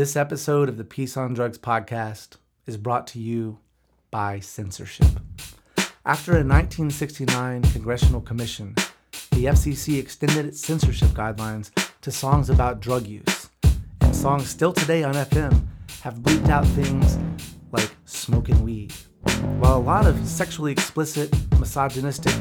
[0.00, 3.58] This episode of the Peace on Drugs podcast is brought to you
[4.10, 5.20] by censorship.
[6.06, 8.74] After a 1969 congressional commission,
[9.32, 13.50] the FCC extended its censorship guidelines to songs about drug use.
[14.00, 15.66] And songs still today on FM
[16.00, 17.18] have bleeped out things
[17.70, 18.94] like smoking weed.
[19.58, 22.34] While a lot of sexually explicit, misogynistic,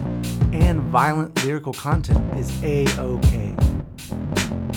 [0.53, 3.53] and violent lyrical content is A OK.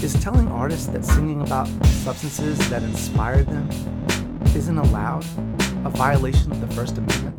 [0.02, 3.68] Is telling artists that singing about substances that inspired them
[4.56, 5.24] isn't allowed
[5.84, 7.36] a violation of the First Amendment?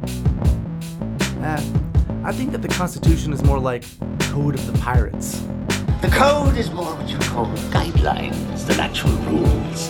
[1.44, 1.62] Eh,
[2.24, 3.84] I think that the Constitution is more like
[4.32, 5.42] Code of the Pirates.
[6.02, 9.90] The code is more what you call guidelines than actual rules.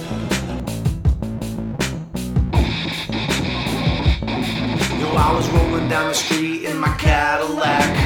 [4.99, 8.02] Yo, I was rolling down the street in my Cadillac.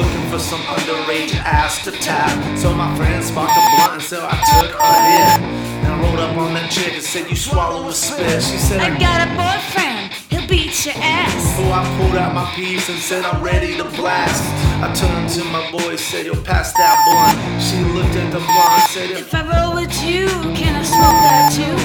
[0.00, 2.32] Looking for some underage ass to tap.
[2.56, 5.44] So my friend sparked a blunt and so I took a hit.
[5.84, 8.42] And I rolled up on that chick and said, You swallow a spit.
[8.42, 11.36] She said, I got a boyfriend, he'll beat your ass.
[11.54, 14.40] So I pulled out my piece and said, I'm ready to blast.
[14.80, 17.36] I turned to my boy, said, Yo, pass that blunt.
[17.60, 21.20] She looked at the blunt and said, If I roll with you, can I smoke
[21.28, 21.76] that too?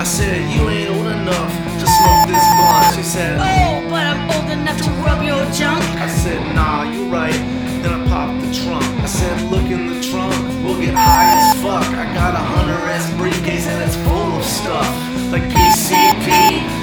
[0.00, 2.94] I said, You ain't old enough to smoke this blunt.
[2.96, 5.84] She said, Oh, but I'm old enough to rub your junk.
[6.00, 7.40] I said, nah, you're right.
[7.82, 8.84] Then I popped the trunk.
[9.04, 10.34] I said, look in the trunk.
[10.64, 11.84] We'll get high as fuck.
[11.92, 14.88] I got a Hunter S briefcase and it's full of stuff.
[15.30, 16.28] Like PCP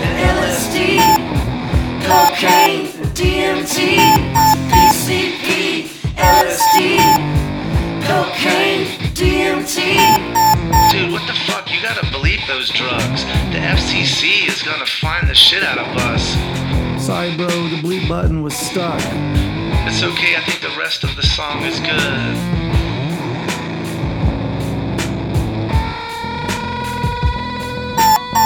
[0.06, 0.78] and LSD.
[2.06, 3.98] Cocaine, DMT.
[4.70, 6.78] PCP, LSD.
[8.06, 8.86] Cocaine,
[9.18, 10.11] DMT.
[12.52, 13.24] Those drugs.
[13.54, 16.36] The FCC is gonna find the shit out of us.
[17.02, 19.00] Sorry, bro, the bleep button was stuck.
[19.88, 22.36] It's okay, I think the rest of the song is good.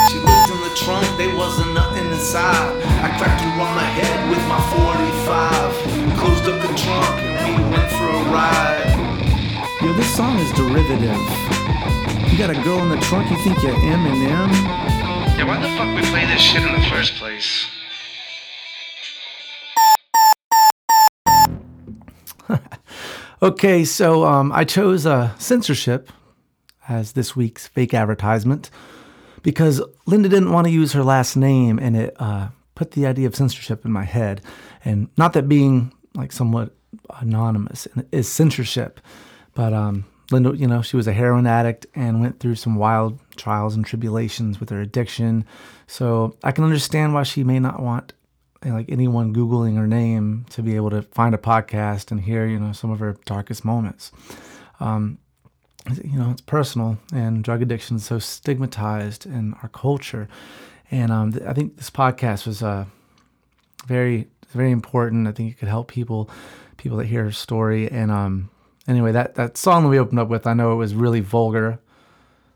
[0.10, 2.78] She looked in the trunk, there wasn't nothing inside.
[3.02, 6.20] I cracked her on the head with my 45.
[6.20, 8.86] Closed up the trunk and we went for a ride.
[9.82, 11.65] Yo, this song is derivative.
[12.36, 14.52] You got a girl in the trunk, you think you're Eminem?
[15.38, 17.66] Yeah, why the fuck we play this shit in the first place?
[23.42, 26.12] Okay, so um, I chose uh, censorship
[26.90, 28.70] as this week's fake advertisement
[29.42, 33.28] because Linda didn't want to use her last name, and it uh, put the idea
[33.28, 34.42] of censorship in my head.
[34.84, 36.76] And not that being like somewhat
[37.22, 39.00] anonymous is censorship,
[39.54, 43.20] but um, Linda, you know, she was a heroin addict and went through some wild
[43.36, 45.46] trials and tribulations with her addiction.
[45.88, 48.14] So I can understand why she may not want
[48.64, 52.60] like anyone googling her name to be able to find a podcast and hear you
[52.60, 54.12] know some of her darkest moments.
[54.80, 55.20] Um,
[56.04, 60.28] you know it's personal and drug addiction is so stigmatized in our culture.
[60.92, 62.86] And um, th- i think this podcast was uh,
[63.86, 65.28] very very important.
[65.28, 66.30] I think it could help people
[66.78, 67.90] people that hear her story.
[67.90, 68.50] And um,
[68.88, 71.80] anyway that that song that we opened up with i know it was really vulgar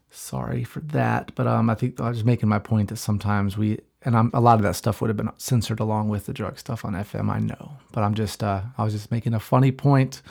[0.09, 3.57] sorry for that but um, i think i was just making my point that sometimes
[3.57, 6.33] we and I'm, a lot of that stuff would have been censored along with the
[6.33, 7.29] drug stuff on FM.
[7.29, 10.21] I know, but I'm just uh, I was just making a funny point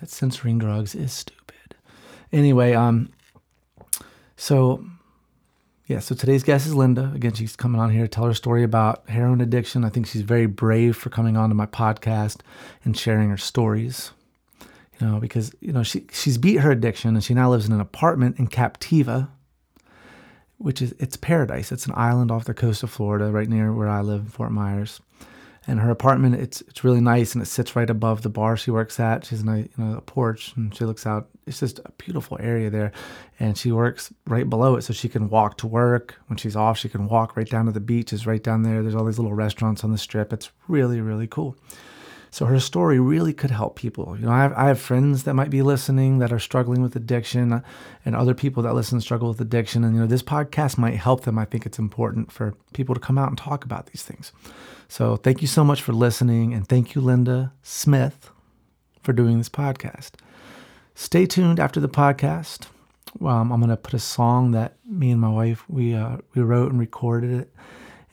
[0.00, 1.76] that censoring drugs is stupid.
[2.32, 3.10] Anyway, um,
[4.36, 4.84] so
[5.86, 7.12] yeah, so today's guest is Linda.
[7.14, 9.84] Again, she's coming on here to tell her story about heroin addiction.
[9.84, 12.40] I think she's very brave for coming on to my podcast
[12.84, 14.10] and sharing her stories.
[15.00, 17.72] You know, because you know she she's beat her addiction and she now lives in
[17.72, 19.28] an apartment in Captiva,
[20.58, 21.70] which is it's paradise.
[21.70, 24.52] It's an island off the coast of Florida, right near where I live, in Fort
[24.52, 25.00] Myers.
[25.68, 28.70] And her apartment, it's it's really nice, and it sits right above the bar she
[28.70, 29.24] works at.
[29.24, 31.28] She's in a you know, a porch, and she looks out.
[31.44, 32.92] It's just a beautiful area there,
[33.40, 36.14] and she works right below it, so she can walk to work.
[36.28, 38.12] When she's off, she can walk right down to the beach.
[38.12, 38.80] Is right down there.
[38.80, 40.32] There's all these little restaurants on the strip.
[40.32, 41.56] It's really really cool.
[42.36, 44.14] So her story really could help people.
[44.14, 46.94] You know, I have, I have friends that might be listening that are struggling with
[46.94, 47.62] addiction,
[48.04, 49.82] and other people that listen struggle with addiction.
[49.82, 51.38] And you know, this podcast might help them.
[51.38, 54.32] I think it's important for people to come out and talk about these things.
[54.86, 58.30] So thank you so much for listening, and thank you, Linda Smith,
[59.00, 60.10] for doing this podcast.
[60.94, 62.66] Stay tuned after the podcast.
[63.18, 66.42] Um, I'm going to put a song that me and my wife we uh, we
[66.42, 67.54] wrote and recorded it,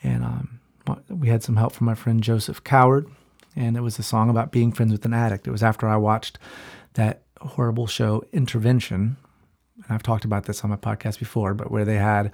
[0.01, 0.61] and um,
[1.09, 3.05] we had some help from my friend Joseph Coward
[3.55, 5.47] and it was a song about being friends with an addict.
[5.47, 6.39] It was after I watched
[6.93, 9.17] that horrible show Intervention,
[9.75, 12.31] and I've talked about this on my podcast before, but where they had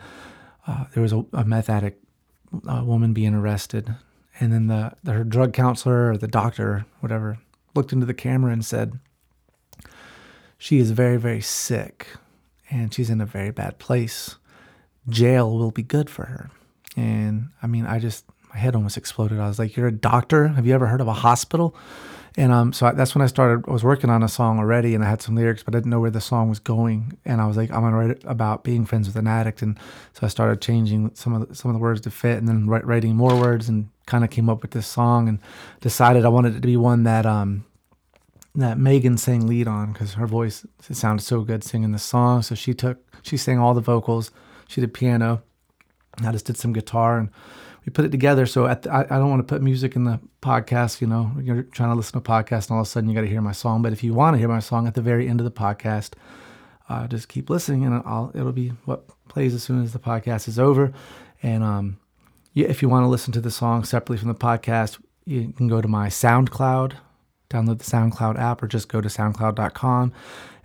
[0.67, 2.03] uh, there was a, a meth addict
[2.51, 3.95] woman being arrested,
[4.39, 7.39] and then the, the her drug counselor or the doctor, whatever,
[7.75, 8.99] looked into the camera and said,
[10.57, 12.07] she is very, very sick
[12.69, 14.35] and she's in a very bad place.
[15.07, 16.51] Jail will be good for her.
[16.95, 19.39] And I mean, I just, my head almost exploded.
[19.39, 20.49] I was like, You're a doctor?
[20.49, 21.75] Have you ever heard of a hospital?
[22.37, 23.67] And um, so I, that's when I started.
[23.67, 25.89] I was working on a song already, and I had some lyrics, but I didn't
[25.89, 27.17] know where the song was going.
[27.25, 29.61] And I was like, I'm gonna write it about being friends with an addict.
[29.61, 29.77] And
[30.13, 32.67] so I started changing some of the, some of the words to fit, and then
[32.67, 35.39] writing more words, and kind of came up with this song, and
[35.81, 37.65] decided I wanted it to be one that um,
[38.55, 42.41] that Megan sang lead on because her voice it sounded so good singing the song.
[42.41, 44.31] So she took she sang all the vocals,
[44.67, 45.41] she did piano,
[46.23, 47.29] I just did some guitar, and
[47.85, 48.45] we put it together.
[48.45, 51.01] So the, I, I don't want to put music in the podcast.
[51.01, 53.15] You know, you're trying to listen to a podcast, and all of a sudden you
[53.15, 53.81] got to hear my song.
[53.81, 56.13] But if you want to hear my song at the very end of the podcast,
[56.89, 60.47] uh, just keep listening, and I'll it'll be what plays as soon as the podcast
[60.47, 60.91] is over.
[61.41, 61.99] And um,
[62.55, 65.81] if you want to listen to the song separately from the podcast, you can go
[65.81, 66.93] to my SoundCloud,
[67.49, 70.11] download the SoundCloud app, or just go to SoundCloud.com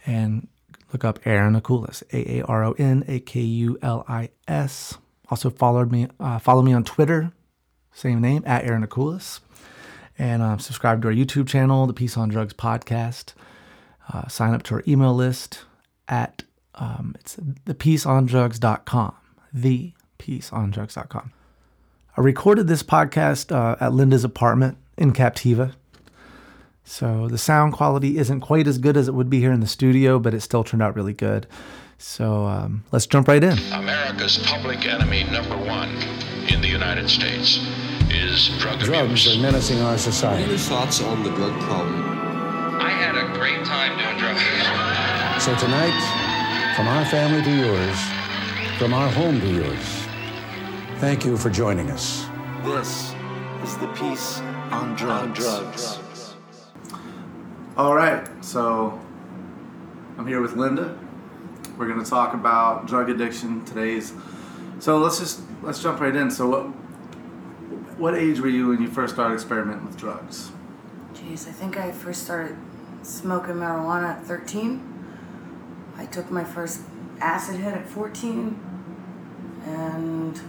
[0.06, 0.48] and
[0.92, 4.96] look up Aaron Akulis, A A R O N A K U L I S.
[5.30, 7.32] Also followed me, uh, follow me on Twitter,
[7.92, 9.40] same name at Aaron Akulis,
[10.18, 13.34] and um, subscribe to our YouTube channel, the Peace on Drugs podcast.
[14.12, 15.64] Uh, sign up to our email list
[16.08, 16.42] at
[16.74, 19.14] um, it's thepeaceondrugs.com,
[19.56, 21.32] thepeaceondrugs.com.
[22.16, 25.74] I recorded this podcast uh, at Linda's apartment in Captiva.
[26.84, 29.66] So the sound quality isn't quite as good as it would be here in the
[29.66, 31.46] studio, but it still turned out really good.
[32.04, 33.58] So um, let's jump right in.
[33.72, 35.88] America's public enemy number one
[36.52, 37.58] in the United States
[38.10, 39.38] is drug Drugs abuse.
[39.38, 40.44] are menacing our society.
[40.44, 42.04] Any thoughts on the drug problem?
[42.78, 45.42] I had a great time doing drugs.
[45.42, 47.98] So tonight, from our family to yours,
[48.78, 50.06] from our home to yours,
[51.00, 52.26] thank you for joining us.
[52.64, 53.14] This
[53.64, 54.40] is the Peace
[54.70, 55.98] on Drugs.
[57.78, 59.00] All right, so
[60.18, 60.96] I'm here with Linda.
[61.76, 64.12] We're going to talk about drug addiction today's.
[64.78, 66.30] So let's just let's jump right in.
[66.30, 66.62] So what
[67.98, 70.50] what age were you when you first started experimenting with drugs?
[71.14, 72.56] Jeez, I think I first started
[73.02, 74.90] smoking marijuana at 13.
[75.96, 76.82] I took my first
[77.20, 78.60] acid hit at 14.
[79.66, 80.40] And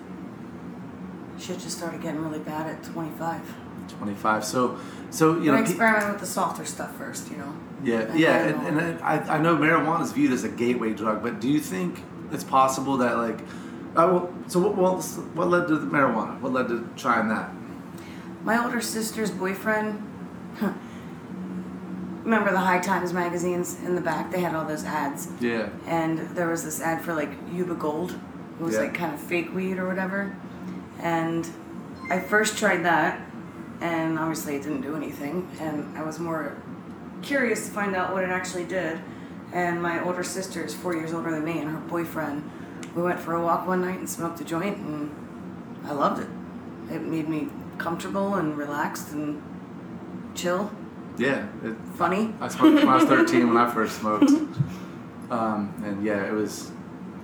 [1.40, 3.42] shit just started getting really bad at 25.
[3.88, 4.46] 25.
[4.46, 4.80] So
[5.10, 7.54] so you But I know pe- with the softer stuff first, you know.
[7.84, 11.40] Yeah yeah and, and I, I know marijuana is viewed as a gateway drug, but
[11.40, 13.40] do you think it's possible that like
[13.98, 15.04] uh, well, so what, what
[15.36, 16.40] what led to the marijuana?
[16.42, 17.50] What led to trying that?
[18.44, 20.02] My older sister's boyfriend.
[22.24, 24.32] Remember the High Times magazines in the back?
[24.32, 25.30] They had all those ads.
[25.40, 25.70] Yeah.
[25.86, 28.12] and there was this ad for like Yuba Gold.
[28.60, 28.82] It was Yeah.
[28.82, 30.36] like kind of fake weed or whatever.
[31.00, 31.48] And
[32.10, 33.22] I first tried that,
[33.80, 35.48] and obviously it didn't do anything.
[35.60, 36.58] And I was more
[37.26, 39.00] curious to find out what it actually did.
[39.52, 42.50] And my older sister is four years older than me, and her boyfriend.
[42.96, 45.12] We went for a walk one night and smoked a joint, and
[45.86, 46.28] I loved it.
[46.94, 49.42] It made me comfortable and relaxed and
[50.34, 50.72] chill,
[51.18, 51.48] Yeah.
[51.64, 52.34] It, funny.
[52.40, 54.30] I smoked when I was 13 when I first smoked.
[55.30, 56.72] Um, and yeah, it was,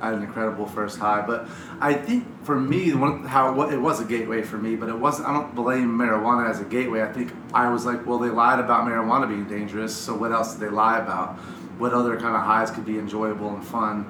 [0.05, 1.21] had an incredible first high.
[1.25, 1.47] But
[1.79, 4.97] I think for me, one, how what, it was a gateway for me, but it
[4.97, 7.01] wasn't, I don't blame marijuana as a gateway.
[7.01, 10.53] I think I was like, well, they lied about marijuana being dangerous, so what else
[10.53, 11.35] did they lie about?
[11.77, 14.05] What other kind of highs could be enjoyable and fun?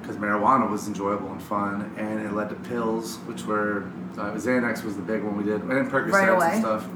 [0.00, 3.84] Because marijuana was enjoyable and fun, and it led to pills, which were,
[4.16, 6.88] uh, Xanax was the big one we did, and Percocets Right and stuff.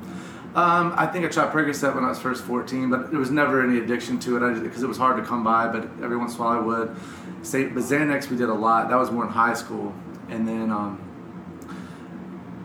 [0.55, 3.63] Um, I think I tried Percocet when I was first 14, but there was never
[3.63, 5.67] any addiction to it because it was hard to come by.
[5.67, 6.97] But every once in a while I would.
[7.43, 8.91] Say, but Xanax we did a lot.
[8.91, 9.95] That was more in high school,
[10.29, 11.01] and then um,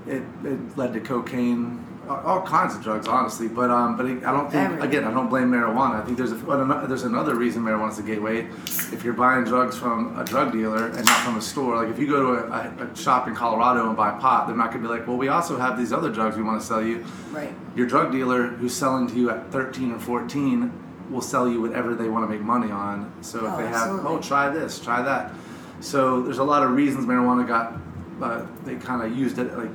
[0.05, 3.47] it, it led to cocaine, all- kinds of drugs, honestly.
[3.47, 4.87] But um, but I don't think Everything.
[4.89, 6.01] again I don't blame marijuana.
[6.01, 8.47] I think there's a there's another reason marijuana's a gateway.
[8.93, 11.99] If you're buying drugs from a drug dealer and not from a store, like if
[11.99, 14.87] you go to a, a, shop in Colorado and buy pot, they're not gonna be
[14.87, 17.53] like, well, we also have these other drugs we want to sell you Right.
[17.75, 20.71] your drug dealer who's selling to you at 13 or 14
[21.09, 23.11] will sell you whatever they want to make money on.
[23.21, 25.33] So if Oh, they have, oh, try this, try that.
[25.79, 27.79] So there's a lot of reasons marijuana got,
[28.21, 29.69] uh, they kind of used it, like,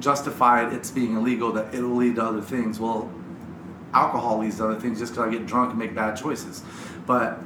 [0.00, 2.78] justified its being illegal that it'll lead to other things.
[2.78, 3.10] Well,
[3.92, 6.62] alcohol leads to other things just because I get drunk and make bad choices.
[7.06, 7.40] But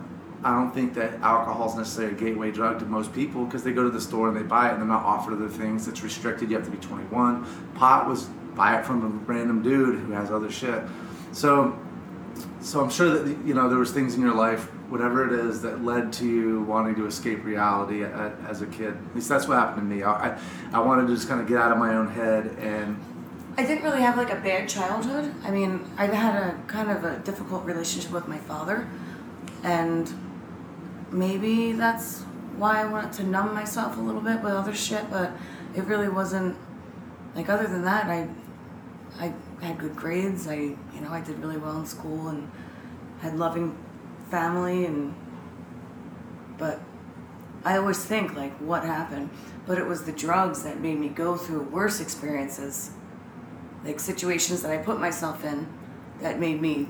[0.45, 3.73] I don't think that alcohol is necessarily a gateway drug to most people because they
[3.73, 5.87] go to the store and they buy it and they're not offered other things.
[5.87, 6.51] It's restricted.
[6.51, 7.47] You have to be 21.
[7.75, 10.83] Pot was buy it from a random dude who has other shit.
[11.33, 11.79] So,
[12.61, 15.63] so I'm sure that you know there was things in your life, whatever it is,
[15.63, 18.95] that led to you wanting to escape reality as a kid.
[18.95, 20.03] At least that's what happened to me.
[20.03, 20.39] I,
[20.71, 23.03] I, wanted to just kind of get out of my own head and
[23.57, 25.35] I didn't really have like a bad childhood.
[25.45, 28.87] I mean, I had a kind of a difficult relationship with my father,
[29.63, 30.13] And
[31.11, 32.21] maybe that's
[32.57, 35.33] why I wanted to numb myself a little bit with other shit, but
[35.75, 36.55] it really wasn't
[37.35, 38.29] like other than that I
[39.19, 39.33] I
[39.65, 40.49] had good grades.
[40.49, 42.51] I you know, I did really well in school and
[43.21, 43.75] had loving
[44.33, 45.15] family and
[46.59, 46.81] but
[47.65, 49.31] I always think like what happened,
[49.67, 52.91] but it was the drugs that made me go through worse experiences,
[53.85, 55.69] like situations that I put myself in,
[56.21, 56.89] that made me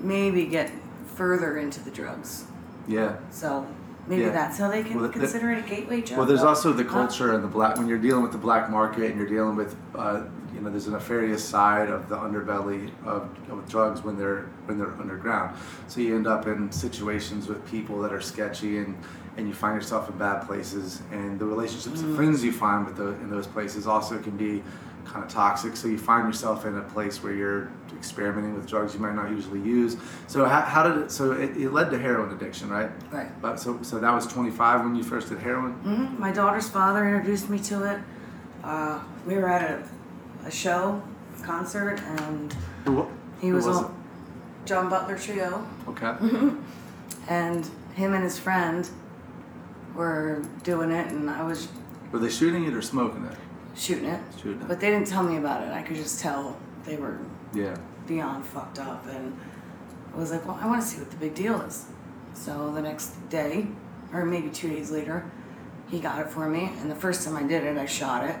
[0.00, 0.70] maybe get
[1.14, 2.44] further into the drugs.
[2.86, 3.16] Yeah.
[3.30, 3.66] So
[4.06, 4.30] maybe Yeah.
[4.30, 6.18] that's how they can Well, the- consider it a gateway drug.
[6.18, 6.90] Well, there's also the Huh?
[6.90, 7.76] culture and the black.
[7.76, 10.20] When you're dealing with the black market and you're dealing with, uh,
[10.54, 14.78] you know, there's a nefarious side of the underbelly of, of drugs when they're when
[14.78, 15.56] they're underground.
[15.88, 18.94] So you end up in situations with people that are sketchy and
[19.38, 21.00] and you find yourself in bad places.
[21.10, 22.04] And the relationships Mm.
[22.04, 24.62] and friends you find with the, in those places also can be
[25.04, 25.76] kind of toxic.
[25.76, 29.30] So you find yourself in a place where you're experimenting with drugs you might not
[29.30, 29.96] usually use.
[30.26, 31.10] So how, how did it?
[31.10, 32.90] So it, it led to heroin addiction, right?
[33.10, 33.28] Right.
[33.42, 35.72] But so so that was 25 when you first did heroin.
[35.74, 38.00] hmm My daughter's father introduced me to it.
[38.64, 41.02] Uh, we were at a, a show,
[41.38, 42.52] a concert, and
[42.84, 43.08] Who,
[43.40, 44.04] he was, was on
[44.64, 46.12] John Butler Trio, Okay.
[47.28, 48.88] and him and his friend
[49.94, 51.68] were doing it, and I was
[52.12, 53.36] Were they shooting it or smoking it?
[53.74, 54.20] Shooting it.
[54.36, 54.68] Shooting it.
[54.68, 55.72] But they didn't tell me about it.
[55.72, 57.18] I could just tell they were
[57.52, 57.74] Yeah.
[58.06, 59.36] beyond fucked up, and
[60.14, 61.86] I was like, well, I want to see what the big deal is.
[62.34, 63.68] So the next day,
[64.12, 65.24] or maybe two days later,
[65.88, 68.36] he got it for me, and the first time I did it, I shot it.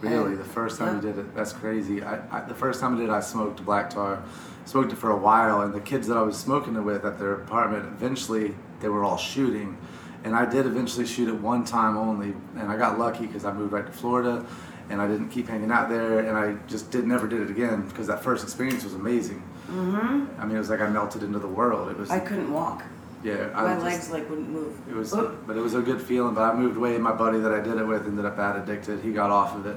[0.00, 2.02] Really, And- the first time you did it, that's crazy.
[2.02, 4.22] I, I the first time I did, it, I smoked black tar,
[4.64, 7.18] smoked it for a while, and the kids that I was smoking it with at
[7.18, 9.76] their apartment, eventually they were all shooting,
[10.26, 13.52] and I did eventually shoot it one time only, and I got lucky because I
[13.52, 14.44] moved right to Florida,
[14.90, 17.86] and I didn't keep hanging out there, and I just did never did it again
[17.88, 19.40] because that first experience was amazing.
[19.68, 20.40] Mm-hmm.
[20.40, 21.90] I mean, it was like I melted into the world.
[21.90, 22.82] It was I couldn't walk.
[23.22, 23.50] yeah.
[23.54, 24.76] I My just- legs like wouldn't move.
[24.90, 25.46] It was, Oop.
[25.46, 26.34] but it was a good feeling.
[26.34, 26.94] But I moved away.
[26.96, 29.00] and My buddy that I did it with ended up bad addicted.
[29.02, 29.76] He got off of it.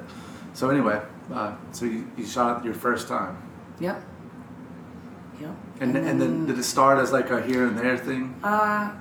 [0.54, 1.00] So anyway,
[1.32, 3.38] uh, so you, you shot it your first time,
[3.80, 4.02] Yep.
[5.42, 5.56] Yep.
[5.80, 8.36] and and then did it start as like a here and there thing?
[8.44, 8.92] Uh,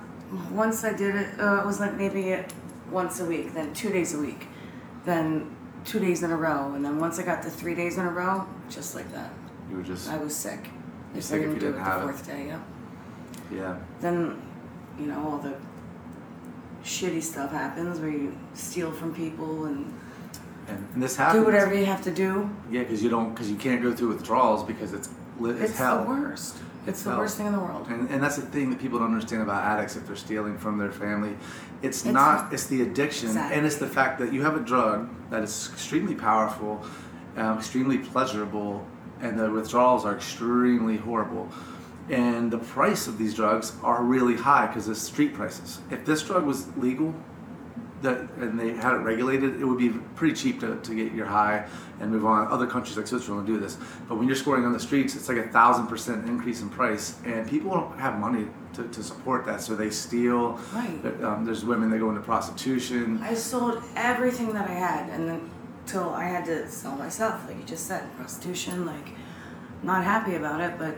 [0.51, 2.53] once I did it, uh, it was like maybe it
[2.91, 4.47] once a week, then two days a week,
[5.05, 5.55] then
[5.85, 8.09] two days in a row, and then once I got to three days in a
[8.11, 9.31] row, just like that,
[9.69, 10.69] You were just I was sick.
[11.13, 12.11] You're sick I if you do didn't it have the it.
[12.11, 12.47] fourth day.
[12.47, 12.61] Yep.
[13.51, 13.77] yeah.
[14.01, 14.41] Then,
[14.99, 15.55] you know, all the
[16.83, 19.93] shitty stuff happens where you steal from people and
[20.67, 21.41] And, and this happens.
[21.41, 22.49] do whatever you have to do.
[22.71, 25.09] Yeah, because you don't because you can't go through withdrawals because it's
[25.39, 26.03] lit as It's hell.
[26.03, 26.57] the worst.
[26.89, 27.19] It's, the hell.
[27.19, 27.87] worst thing in the world.
[27.89, 30.77] And, and that's the thing that people don't understand about addicts if they're stealing from
[30.77, 31.37] their family.
[31.81, 35.09] It's, It's not, it's the addiction, and it's the fact that you have a drug
[35.29, 36.83] that is extremely powerful,
[37.37, 38.85] um, extremely pleasurable,
[39.21, 41.49] and the withdrawals are extremely horrible.
[42.09, 45.79] And the price of these drugs are really high because it's street prices.
[45.91, 47.13] If this drug was legal,
[48.01, 51.25] that and they had it regulated, it would be pretty cheap to, to get your
[51.25, 51.67] high
[51.99, 52.47] and move on.
[52.47, 53.77] Other countries like Switzerland do this,
[54.07, 57.17] but when you're scoring on the streets, it's like a thousand percent increase in price,
[57.25, 60.59] and people don't have money to, to support that, so they steal.
[60.73, 61.23] Right.
[61.23, 63.19] Um, there's women that go into prostitution.
[63.21, 65.49] I sold everything that I had, and then
[65.85, 68.85] till I had to sell myself, like you just said, prostitution.
[68.85, 69.09] Like,
[69.83, 70.95] not happy about it, but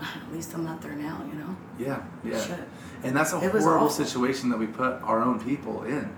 [0.00, 1.56] at least I'm not there now, you know.
[1.78, 2.40] Yeah, yeah.
[2.40, 2.60] Shit.
[3.02, 6.08] And that's a It horrible situation that we put our own people in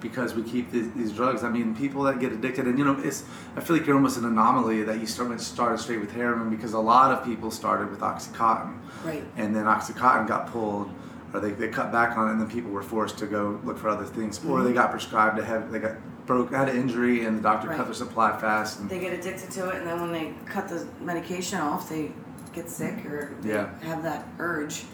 [0.00, 1.42] because we keep these, these drugs.
[1.44, 3.24] I mean, people that get addicted, and you know, it's.
[3.56, 6.72] I feel like you're almost an anomaly that you started started straight with heroin because
[6.74, 9.24] a lot of people started with OxyContin, Right.
[9.36, 10.90] and then OxyContin got pulled.
[11.32, 13.76] Or they, they cut back on it, and then people were forced to go look
[13.76, 14.74] for other things, or they Mhm.
[14.74, 17.76] got prescribed to have they got broke had an injury, and the doctor Right.
[17.76, 18.78] cut their supply fast.
[18.80, 22.12] And They get addicted to it, and then when they cut the medication off, they
[22.52, 23.66] get sick or Yeah.
[23.82, 24.86] have that urge,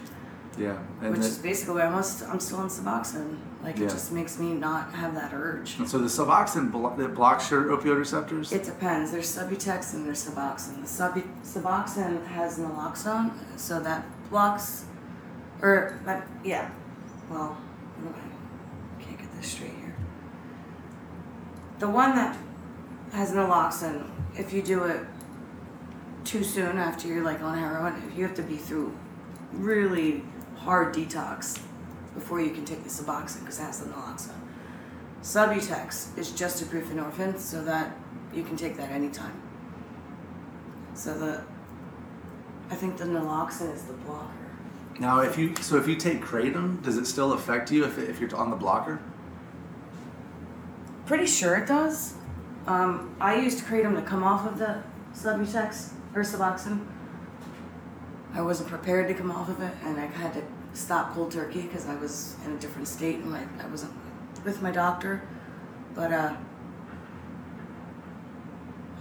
[0.57, 3.37] yeah, and which then- is basically I'm almost, I'm still on Suboxone.
[3.63, 3.85] Like Yeah.
[3.85, 5.77] it just makes me not have that urge.
[5.77, 8.51] and so the Suboxone blo- it blocks your opioid receptors.
[8.51, 9.11] It depends.
[9.11, 10.81] There's Subutex and there's Suboxone.
[10.81, 14.85] The Sub- Suboxone has naloxone, so that blocks,
[15.61, 16.69] or that yeah.
[17.29, 17.55] Well,
[18.99, 19.95] I can't get this straight here.
[21.79, 22.35] The one that
[23.13, 25.05] has naloxone, if you do it
[26.23, 28.91] too soon after you're like on heroin, you have to be through
[29.53, 30.23] really
[30.63, 31.59] hard detox
[32.13, 34.35] before you can take the Suboxone because it has the naloxone.
[35.21, 37.95] Subutex is just a buprenorphine, so that
[38.33, 39.39] you can take that anytime.
[40.93, 41.43] So the,
[42.69, 44.27] I think the naloxone is the blocker.
[44.99, 48.19] Now, if you so if you take kratom, does it still affect you if, if
[48.19, 48.99] you're on the blocker?
[51.05, 52.15] Pretty sure it does.
[52.67, 56.85] Um, I used kratom to come off of the Subutex or Suboxone.
[58.33, 61.63] I wasn't prepared to come off of it, and I had to stop cold turkey
[61.63, 63.93] because I was in a different state and I wasn't
[64.45, 65.21] with my doctor.
[65.93, 66.35] But uh,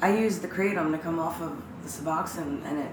[0.03, 2.93] I used the kratom to come off of the Suboxone and it.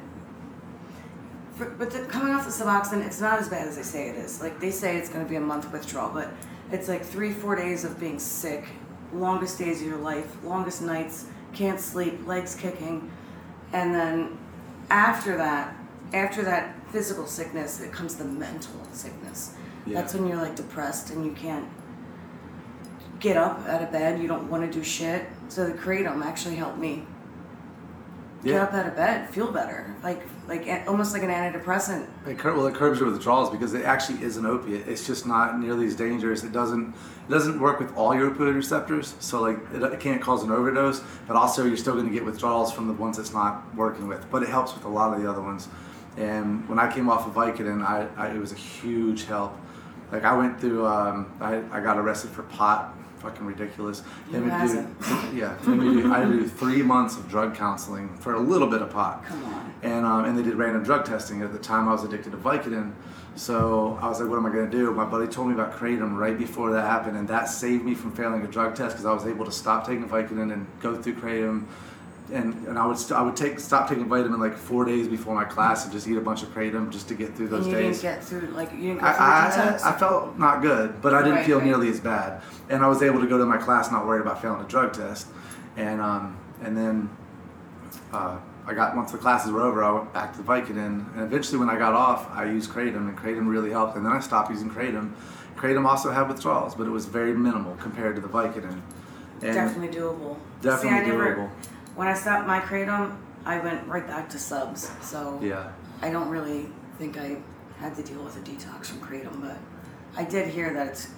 [1.56, 4.16] For, but the, coming off the Suboxone, it's not as bad as they say it
[4.16, 4.42] is.
[4.42, 6.32] Like they say it's going to be a month withdrawal, but
[6.72, 8.66] it's like three, four days of being sick,
[9.12, 13.10] longest days of your life, longest nights, can't sleep, legs kicking,
[13.74, 14.38] and then
[14.90, 15.77] after that,
[16.14, 19.54] after that physical sickness, it comes the mental sickness.
[19.86, 20.02] Yeah.
[20.02, 21.68] That's when you're like depressed and you can't
[23.20, 24.22] get up out of bed.
[24.22, 25.26] You don't want to do shit.
[25.50, 27.06] So the kratom actually helped me
[28.44, 32.08] get up out of bed, feel better, like like almost like an antidepressant.
[32.26, 34.88] It cur- well, it curbs your withdrawals because it actually is an opiate.
[34.88, 36.44] It's just not nearly as dangerous.
[36.44, 40.22] It doesn't it doesn't work with all your opioid receptors, so like it, it can't
[40.22, 41.02] cause an overdose.
[41.28, 44.30] But also, you're still going to get withdrawals from the ones it's not working with.
[44.32, 45.68] But it helps with a lot of the other ones.
[46.18, 49.56] And when I came off of Vicodin, I, I it was a huge help.
[50.12, 52.94] Like I went through, um, I, I got arrested for pot.
[53.20, 54.04] Fucking ridiculous.
[54.32, 54.88] They would do-
[55.34, 58.84] yeah, they would do, I do three months of drug counseling for a little bit
[58.84, 59.74] of pot Come on.
[59.82, 61.42] and um, and they did random drug testing.
[61.42, 62.94] At the time, I was addicted to Vicodin,
[63.36, 66.16] so I was like, "What am I gonna do?" My buddy told me about kratom
[66.16, 69.14] right before that happened, and that saved me from failing a drug test because I
[69.14, 71.66] was able to stop taking Vicodin and go through kratom.
[72.32, 75.34] And, and I would st- I would take stop taking Vicodin like four days before
[75.34, 77.72] my class and just eat a bunch of kratom just to get through those and
[77.76, 78.02] you days.
[78.02, 79.80] didn't get through like you didn't go I.
[79.82, 81.66] I, I felt not good, but I didn't Right, feel right.
[81.68, 84.42] nearly as bad, and I was able to go to my class not worried about
[84.42, 85.28] failing a drug test,
[85.78, 87.10] and um, and then
[88.12, 91.22] uh, I got once the classes were over, I went back to the Vicodin, and
[91.24, 94.20] eventually when I got off, I used kratom, and kratom really helped, and then I
[94.20, 95.14] stopped using kratom.
[95.56, 98.82] Kratom also had withdrawals, but it was very minimal compared to the Vicodin.
[99.42, 100.36] And definitely doable.
[100.62, 101.50] Definitely See, I never, doable.
[101.98, 104.90] When I stopped my kratom, I went right back to subs.
[105.02, 105.70] So Yeah.
[106.02, 106.68] I don't really
[107.00, 107.38] think I
[107.80, 109.58] had to deal with a detox from kratom, but
[110.16, 111.10] I did hear that it's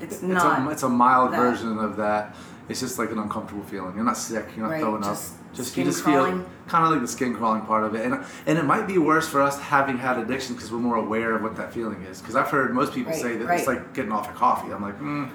[0.00, 0.66] it's, It's not.
[0.66, 1.36] a, it's a mild that.
[1.38, 2.34] version of that.
[2.70, 3.94] It's just like an uncomfortable feeling.
[3.96, 4.46] You're not sick.
[4.56, 5.38] You're not Right, throwing just up.
[5.52, 6.38] Just you just crawling.
[6.42, 8.98] feel kind of like the skin crawling part of it, and and it might be
[8.98, 12.20] worse for us having had addiction because we're more aware of what that feeling is.
[12.20, 13.58] Because I've heard most people Right, say that right.
[13.58, 14.72] it's like getting off a coffee.
[14.72, 15.28] I'm like, mm.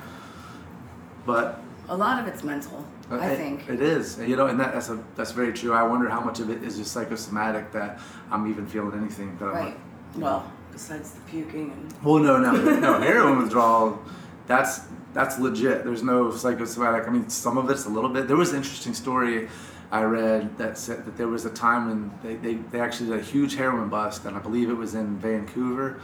[1.26, 2.86] but A lot of it's mental.
[3.12, 3.70] I it- think.
[3.70, 4.18] it is.
[4.18, 5.74] And, You know, and that, that's a that's very true.
[5.74, 8.00] I wonder how much of it is just psychosomatic that
[8.32, 9.38] I'm even feeling anything.
[9.40, 9.66] That I'm right.
[9.66, 9.78] like,
[10.18, 13.00] Well, besides the puking and well, no, no, no.
[13.10, 14.00] Heroin withdrawal,
[14.48, 14.82] that's
[15.14, 15.84] that's legit.
[15.86, 17.08] There's no psychosomatic.
[17.08, 18.28] I mean, some of it's a little bit.
[18.28, 19.48] There was an interesting story
[19.92, 23.20] I read that said that there was a time when they, they, they actually did
[23.20, 26.02] a huge heroin bust, and I believe it was in Vancouver,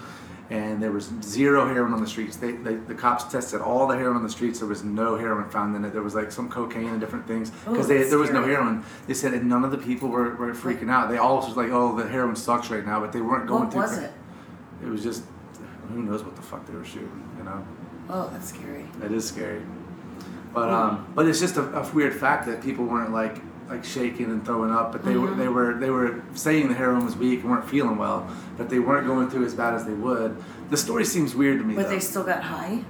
[0.52, 2.36] and there was zero heroin on the streets.
[2.36, 4.60] They, they the cops tested all the heroin on the streets.
[4.60, 5.94] There was no heroin found in it.
[5.94, 8.84] There was like some cocaine and different things because Oh, there was no heroin.
[9.08, 11.10] They said and none of the people were, were freaking out.
[11.10, 13.72] They all was like, oh, the heroin sucks right now, but they weren't going what
[13.72, 13.82] through.
[13.82, 14.12] was it?
[14.84, 15.24] it was just
[15.90, 17.66] who knows what the fuck they were shooting, you know.
[18.10, 18.86] Oh, that's scary.
[19.00, 19.62] That is scary,
[20.54, 23.38] but um, but it's just a, a weird fact that people weren't like
[23.72, 25.54] like shaking and throwing up, but they were they mm-hmm.
[25.54, 29.08] were they were saying the heroin was weak and weren't feeling well, but they weren't
[29.08, 30.36] going through as bad as they would.
[30.70, 31.76] The story seems weird to me.
[31.76, 31.90] But though.
[31.90, 32.84] they still got high.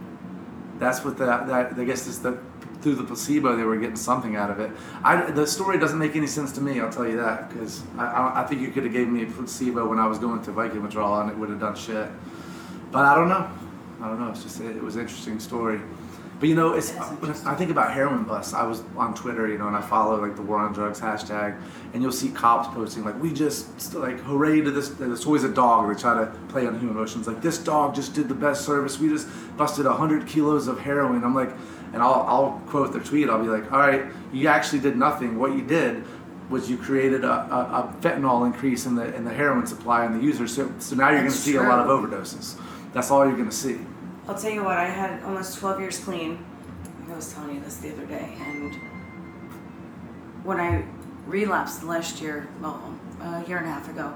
[0.79, 2.39] That's what that that I guess is the
[2.81, 4.71] through the placebo they were getting something out of it.
[5.03, 6.81] I the story doesn't make any sense to me.
[6.81, 9.27] I'll tell you that because I, I I think you could have gave me a
[9.27, 12.09] placebo when I was going through Vicodin withdrawal and it would have done shit.
[12.91, 13.49] But I don't know.
[14.01, 14.31] I don't know.
[14.31, 15.79] It's just it, it was an interesting story.
[16.41, 18.55] But you know, it's when I think about heroin busts.
[18.55, 21.55] I was on Twitter, you know, and I follow like the War on Drugs hashtag,
[21.93, 25.53] and you'll see cops posting like, "We just like hooray to this." There's always a
[25.53, 25.87] dog.
[25.87, 27.27] They try to play on human emotions.
[27.27, 28.97] Like this dog just did the best service.
[28.97, 31.23] We just busted hundred kilos of heroin.
[31.23, 31.51] I'm like,
[31.93, 33.29] and I'll I'll quote their tweet.
[33.29, 35.37] I'll be like, "All right, you actually did nothing.
[35.37, 36.03] What you did."
[36.49, 40.13] Was you created a, a, a fentanyl increase in the in the heroin supply and
[40.13, 42.59] the users, so, so now you're going to see a lot of overdoses.
[42.91, 43.79] That's all you're going to see.
[44.27, 46.45] I'll tell you what, I had almost 12 years clean.
[47.11, 48.35] I was telling you this the other day.
[48.39, 48.75] And
[50.43, 50.85] when I
[51.25, 54.13] relapsed last year, well, a year and a half ago,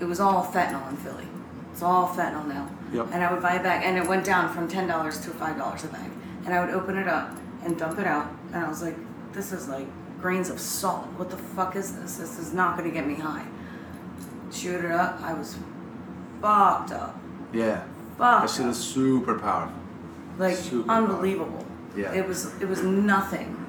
[0.00, 1.26] it was all fentanyl in Philly.
[1.72, 2.70] It's all fentanyl now.
[2.92, 3.08] Yep.
[3.12, 5.88] And I would buy a bag, and it went down from $10 to $5 a
[5.88, 6.10] bag.
[6.44, 8.30] And I would open it up and dump it out.
[8.52, 8.96] And I was like,
[9.32, 9.86] this is like
[10.20, 11.06] grains of salt.
[11.16, 12.16] What the fuck is this?
[12.16, 13.46] This is not going to get me high.
[14.52, 15.20] Shoot it up.
[15.20, 15.56] I was
[16.40, 17.18] fucked up.
[17.52, 17.84] Yeah.
[18.18, 18.42] Fuck.
[18.42, 19.76] That shit is super powerful.
[20.38, 21.64] like Super unbelievable.
[21.96, 22.12] Yeah.
[22.12, 23.60] It was it was nothing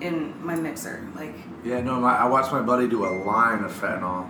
[0.00, 1.06] in my mixer.
[1.14, 4.28] Like Yeah, no, my, I watched my buddy do a line of fentanyl,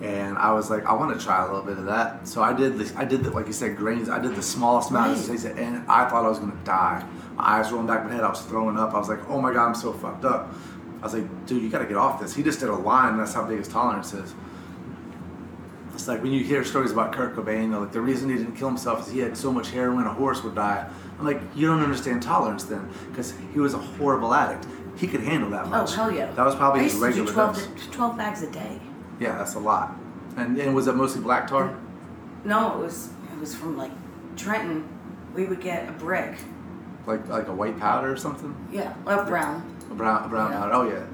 [0.00, 2.26] and I was like, I want to try a little bit of that.
[2.26, 2.94] So I did this.
[2.96, 4.08] I did the, like you said, grains.
[4.08, 5.18] I did the smallest amount Right.
[5.26, 7.06] things, and I thought I was gonna die.
[7.36, 8.24] My eyes rolling back in my head.
[8.24, 8.94] I was throwing up.
[8.94, 10.52] I was like, oh my god, I'm so fucked up.
[11.00, 12.34] I was like, dude, you gotta get off this.
[12.34, 13.10] He just did a line.
[13.10, 14.34] And that's how big his tolerance is.
[15.96, 18.68] It's like when you hear stories about Kurt Cobain, like the reason he didn't kill
[18.68, 20.86] himself is he had so much heroin and a horse would die.
[21.18, 24.66] I'm like, you don't understand tolerance then, because he was a horrible addict.
[24.98, 25.78] He could handle that much.
[25.78, 25.94] Oh much.
[25.94, 26.30] hell yeah!
[26.32, 27.86] That was probably I his used to do regular 12, dose.
[27.92, 28.78] 12 bags a day.
[29.18, 29.96] Yeah, that's a lot.
[30.36, 31.74] And, and was it mostly black tar?
[32.44, 33.90] No, it was it was from like
[34.36, 34.86] Trenton.
[35.34, 36.34] We would get a brick.
[37.06, 38.54] Like like a white powder or something?
[38.70, 39.64] Yeah, a brown.
[39.90, 40.58] A brown a brown Yeah.
[40.58, 40.72] powder.
[40.74, 41.04] Oh yeah.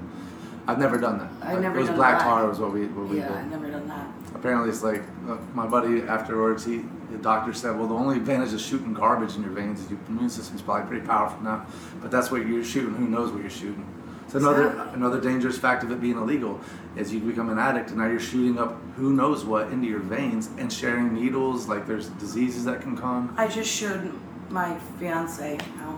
[0.67, 1.29] I've never done that.
[1.47, 2.23] I've never it was done black black.
[2.25, 3.37] tar was what we what we Yeah, did.
[3.37, 4.07] I've never done that.
[4.43, 6.65] Apparently, it's like uh, my buddy afterwards.
[6.65, 9.89] He the doctor said, "Well, the only advantage of shooting garbage in your veins is
[9.89, 11.65] your immune system's probably pretty powerful now,
[12.01, 12.93] but that's what you're shooting.
[12.95, 13.87] Who knows what you're shooting?"
[14.27, 14.93] So another Exactly.
[14.95, 16.59] another dangerous fact of it being illegal
[16.97, 20.01] is you become an addict and now you're shooting up who knows what into your
[20.01, 21.69] veins and sharing needles.
[21.69, 23.33] Like there's diseases that can come.
[23.37, 24.11] I just showed
[24.49, 25.97] my fiance now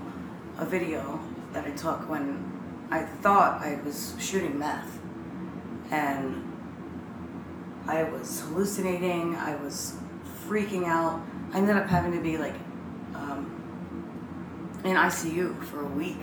[0.60, 1.20] a video
[1.54, 2.46] that I took when
[2.92, 5.00] I thought I was shooting meth,
[5.90, 6.45] and
[7.88, 9.36] I was hallucinating.
[9.36, 9.96] I was
[10.48, 11.22] freaking out.
[11.54, 12.56] I ended up having to be like
[13.14, 13.52] um,
[14.84, 16.20] in ICU for a week,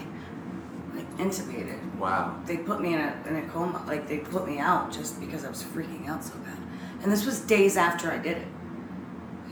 [0.94, 1.78] like intubated.
[1.96, 2.40] Wow.
[2.46, 3.84] They put me in a in a coma.
[3.86, 6.58] Like they put me out just because I was freaking out so bad.
[7.02, 8.46] And this was days after I did it.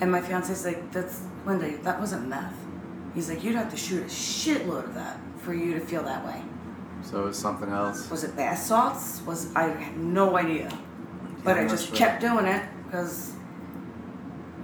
[0.01, 1.77] And my fiance's like, "That's Linda.
[1.83, 2.55] That wasn't meth."
[3.15, 6.25] He's like, "You'd have to shoot a shitload of that for you to feel that
[6.25, 6.43] way."
[7.03, 8.11] So it's something else.
[8.11, 9.23] Was it bath salts?
[9.27, 10.71] Was I had no idea,
[11.45, 11.97] but I just sure.
[11.97, 13.33] kept doing it because,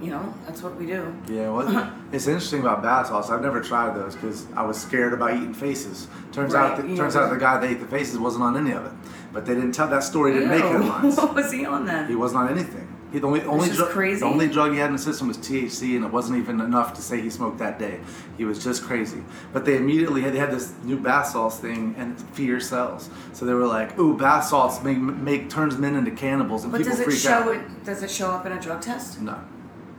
[0.01, 1.15] you know, that's what we do.
[1.29, 3.29] Yeah, well, it's interesting about bath salts.
[3.29, 6.07] I've never tried those because I was scared about eating faces.
[6.31, 7.21] Turns out, Right, that, you turns know.
[7.21, 8.91] out the guy that ate the faces wasn't on any of it.
[9.33, 10.33] But they didn't tell that story.
[10.33, 10.67] Didn't make Ew.
[10.69, 11.17] headlines.
[11.17, 12.07] what was he on then?
[12.07, 12.86] He wasn't on anything.
[13.11, 14.19] He, the only only is drug, crazy.
[14.19, 16.93] the only drug he had in the system was THC, and it wasn't even enough
[16.95, 18.01] to say he smoked that day.
[18.37, 19.23] He was just crazy.
[19.53, 23.09] But they immediately had, they had this new bath salts thing and fear sells.
[23.31, 26.79] So they were like, "Ooh, bath salts make make turns men into cannibals," and But
[26.79, 27.55] people does it freak show out.
[27.55, 27.83] it?
[27.85, 29.21] Does it show up in a drug test?
[29.21, 29.37] No,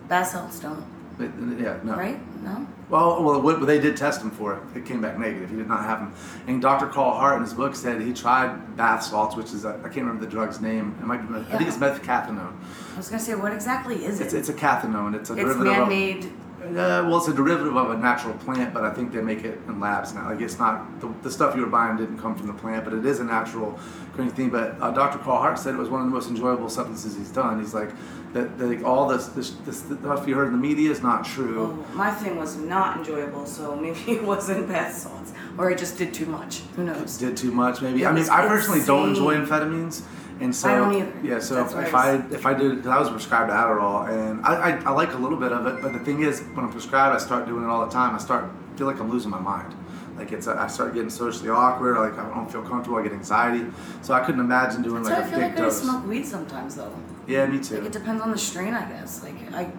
[0.09, 0.85] Bath salts don't,
[1.19, 1.97] Yeah, no.
[1.97, 2.19] right?
[2.43, 2.67] No.
[2.89, 4.63] Well, well, what, they did test him for it.
[4.79, 5.51] It came back negative.
[5.51, 6.15] He did not have them.
[6.47, 6.87] And Dr.
[6.87, 9.97] Carl Hart in his book said he tried bath salts, which is I I can't
[10.07, 10.97] remember the drug's name.
[11.01, 11.35] It might be.
[11.35, 12.53] I think it's methcathinone.
[12.95, 14.25] I was gonna say, what exactly is it?
[14.25, 15.15] It's it's a cathinone.
[15.15, 16.33] It's a It's derivative of- man-made.
[16.61, 19.61] Uh, well, it's a derivative of a natural plant, but I think they make it
[19.69, 20.29] in labs now.
[20.29, 22.93] Like it's not the, the stuff you were buying didn't come from the plant, but
[22.93, 23.79] it is a natural
[24.15, 24.51] green thing.
[24.51, 25.19] But uh, Dr.
[25.19, 27.61] Carl Hart said it was one of the most enjoyable substances he's done.
[27.61, 27.91] He's like
[28.33, 28.59] that.
[28.59, 31.85] that all this, this this stuff you heard in the media is not true.
[31.91, 35.97] Oh, my thing was not enjoyable, so maybe it wasn't bath salts, or I just
[35.99, 36.61] did too much.
[36.77, 37.19] Who knows?
[37.19, 38.03] Did too much, maybe.
[38.03, 40.03] It I mean, I personally don't enjoy amphetamines,
[40.41, 41.13] and so I don't either.
[41.23, 41.39] yeah.
[41.41, 44.45] So That's if, if I I if I did, because I was prescribed Adderall, and
[44.45, 46.73] I, I I like a little bit of it, but the thing is, when I'm
[46.73, 48.15] prescribed, I start doing it all the time.
[48.15, 48.45] I start
[48.77, 49.75] feel like I'm losing my mind.
[50.17, 51.97] Like it's, I start getting socially awkward.
[51.97, 52.99] Like I don't feel comfortable.
[52.99, 53.67] I get anxiety.
[54.03, 55.81] So I couldn't imagine doing That's like why I a feel big like I dose.
[55.83, 56.93] smoke weed sometimes, though.
[57.29, 57.77] Yeah, me too.
[57.77, 59.23] Like it depends on the strain, I guess.
[59.23, 59.71] Like I,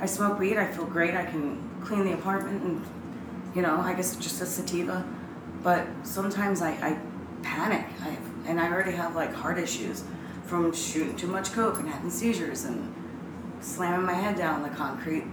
[0.00, 0.56] I smoke weed.
[0.56, 1.14] I feel great.
[1.14, 2.84] I can clean the apartment, and
[3.54, 5.06] you know, I guess it's just a sativa.
[5.62, 6.98] But sometimes I, I
[7.42, 7.84] panic.
[8.02, 8.16] I
[8.48, 10.04] and I already have like heart issues
[10.46, 12.94] from shooting too much coke and having seizures and
[13.60, 15.24] slamming my head down on the concrete.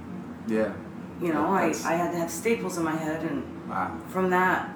[0.48, 0.74] Yeah.
[1.22, 3.98] You know, I, I had to have staples in my head, and Wow.
[4.10, 4.76] from that,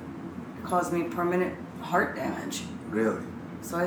[0.64, 2.64] caused me permanent heart damage.
[2.90, 3.22] Really.
[3.62, 3.86] So I,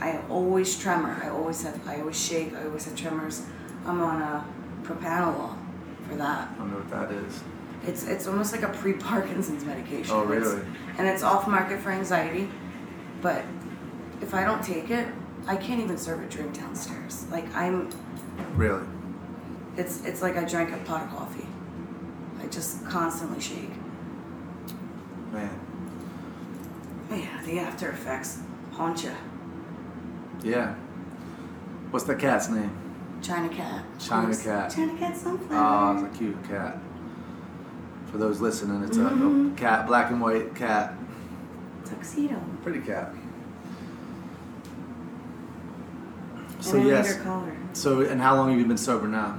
[0.00, 1.20] I, I always tremor.
[1.22, 1.86] I always have.
[1.88, 2.54] I always shake.
[2.54, 3.46] I always have tremors.
[3.86, 4.44] I'm on a
[4.82, 5.56] propanolol
[6.08, 6.48] for that.
[6.50, 7.42] I don't know what that is.
[7.86, 10.14] It's it's almost like a pre-Parkinson's medication.
[10.14, 10.62] Oh, It's- really?
[10.98, 12.48] and it's off market for anxiety,
[13.20, 13.42] but
[14.20, 15.08] if I don't take it,
[15.46, 17.24] I can't even serve a drink downstairs.
[17.30, 17.90] Like I'm,
[18.54, 18.84] Really.
[19.76, 21.46] it's it's like I drank a pot of coffee.
[22.40, 23.70] I just constantly shake.
[25.32, 25.58] Man.
[27.10, 28.38] Yeah, the after effects
[28.72, 29.12] haunt you.
[30.42, 30.74] Yeah.
[31.90, 32.70] What's the cat's name?
[33.22, 33.84] China cat.
[33.98, 34.72] China cat.
[34.74, 35.96] China cat sunflower.
[35.98, 36.78] Oh, it's a cute cat.
[38.10, 39.52] For those listening, it's a, Mhm.
[39.52, 40.94] a cat, black and white cat.
[41.84, 42.36] Tuxedo.
[42.62, 43.14] Pretty cat.
[46.60, 47.18] So made yes.
[47.72, 49.38] So and how long have you been sober now?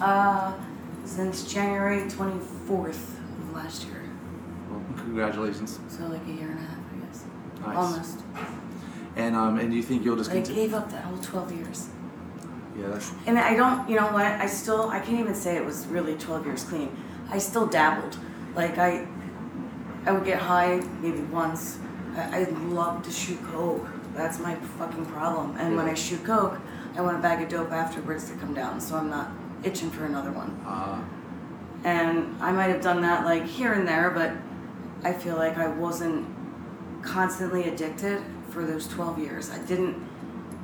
[0.00, 0.52] Uh,
[1.04, 4.02] since January 24th of last year.
[4.70, 5.78] Well, congratulations.
[5.88, 7.24] So like a year and a half, I guess.
[7.74, 7.76] Nice.
[7.76, 8.18] Almost.
[9.16, 10.62] And um and do you think you'll just I continue?
[10.62, 11.88] gave up that whole 12 years.
[12.78, 14.24] Yeah, that's And I don't, you know what?
[14.24, 16.96] I still, I can't even say it was really 12 years clean.
[17.28, 18.16] I still dabbled.
[18.54, 19.06] Like I,
[20.06, 21.78] I would get high maybe once.
[22.16, 23.86] I, I love to shoot coke.
[24.14, 25.56] That's my fucking problem.
[25.58, 26.58] And when I shoot coke,
[26.96, 29.30] I want a bag of dope afterwards to come down, so I'm not
[29.64, 30.50] itching for another one.
[30.66, 31.02] uh
[31.84, 34.32] And I might have done that like here and there, but
[35.04, 36.26] I feel like I wasn't
[37.02, 39.50] constantly addicted for those 12 years.
[39.50, 39.96] I didn't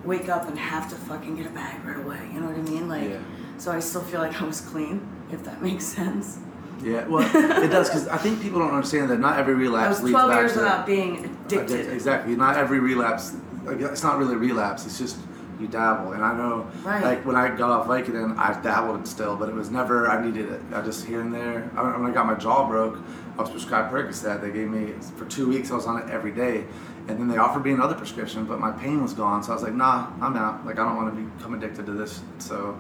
[0.05, 2.29] wake up and have to fucking get a bag right away.
[2.33, 2.89] You know what I mean?
[2.89, 3.19] Like, Yeah.
[3.59, 6.39] so I still feel like I was clean, if that makes sense.
[6.83, 9.87] Yeah, well, it does because I think people don't understand that not every relapse.
[9.87, 11.81] I was leads 12 back years without being addicted.
[11.81, 12.37] Addict- Exactly.
[12.37, 13.35] Not every relapse.
[13.67, 14.85] It's not really a relapse.
[14.85, 15.17] It's just
[15.61, 16.13] you dabble.
[16.13, 17.03] And I know, Right.
[17.03, 20.11] like when I got off Vicodin, I dabbled still, but it was never.
[20.11, 20.61] I needed it.
[20.75, 21.71] I just here and there.
[21.77, 22.99] I, when I got my jaw broke,
[23.37, 24.41] I was prescribed Percocet.
[24.41, 25.71] They gave me for two weeks.
[25.71, 26.65] I was on it every day,
[27.09, 29.43] and then they offered me another prescription, but my pain was gone.
[29.43, 30.65] So I was like, Nah, I'm out.
[30.65, 32.21] Like I don't want to become addicted to this.
[32.39, 32.77] So.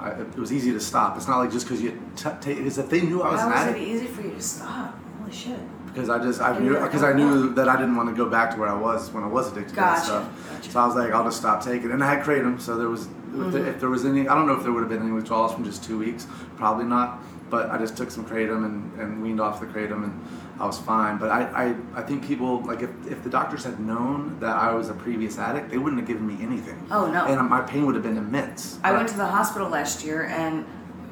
[0.00, 1.16] I, it was easy to stop.
[1.16, 2.56] It's not like just because you t- take.
[2.58, 4.98] Because if they knew I was How an was it easy for you to stop?
[5.20, 5.56] Holy shit.
[5.86, 8.28] because I just I knew because I "Oh, knew that I didn't want to go
[8.28, 10.50] back to where I was when I was addicted to Gotcha, that stuff.
[10.56, 10.70] gotcha.
[10.72, 11.90] So I was like, I'll just stop taking.
[11.90, 11.92] it.
[11.92, 13.66] And I had kratom, so there was if, there, Mhm.
[13.68, 15.62] if there was any, I don't know if there would have been any withdrawals from
[15.64, 17.20] just two weeks, probably not.
[17.52, 20.26] But I just took some kratom and, and weaned off the kratom, and
[20.58, 21.18] I was fine.
[21.18, 24.72] But I, I, I think people like if, if the doctors had known that I
[24.72, 26.84] was a previous addict, they wouldn't have given me anything.
[26.90, 27.26] Oh, no.
[27.26, 28.78] And my pain would have been immense.
[28.82, 30.64] I went to the hospital last year and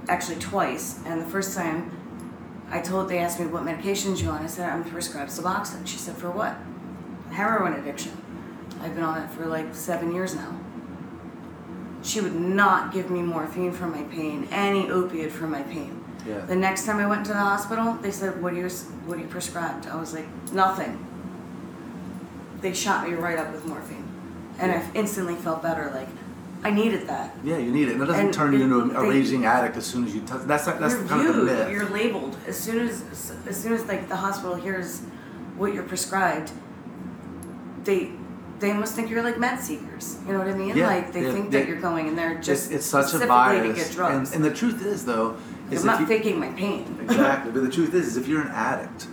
[0.09, 1.01] actually twice.
[1.05, 1.95] And the first time
[2.71, 4.43] I told, they asked me what medications you on.
[4.43, 5.87] I said, I'm prescribed Suboxone.
[5.87, 6.57] She said, for what?
[7.33, 8.13] Heroin addiction.
[8.81, 10.59] I've been on it for like seven years now.
[12.03, 16.03] She would not give me morphine for my pain, any opiate for my pain.
[16.27, 16.41] Yeah.
[16.41, 18.69] The next time I went to the hospital, they said, "What do you
[19.07, 20.99] what are you prescribed?" I was like, "Nothing."
[22.61, 24.07] They shot me right up with morphine,
[24.59, 25.91] and I instantly felt better.
[25.95, 26.09] Like,
[26.63, 27.35] I needed that.
[27.43, 29.47] Yeah, you need it, and it doesn't And turn you into a, a they- raging
[29.47, 30.43] addict as soon as you touch.
[30.47, 31.71] That's that's you're kind of the viewed, myth.
[31.71, 33.03] You're labeled as soon as
[33.47, 35.01] as soon as like the hospital hears
[35.57, 36.53] what you're prescribed.
[37.85, 38.13] They
[38.61, 40.19] they must think you're like med seekers.
[40.27, 40.77] You know what I mean?
[40.77, 41.61] Yeah, like they yeah, think yeah.
[41.61, 43.67] that you're going in there just it's, it's such a bias.
[43.67, 44.33] to get drugs.
[44.33, 45.37] And, and the truth is, though,
[45.71, 46.99] is I'm not you, faking my pain.
[47.03, 47.53] exactly.
[47.53, 49.07] But the truth is, is if you're an addict,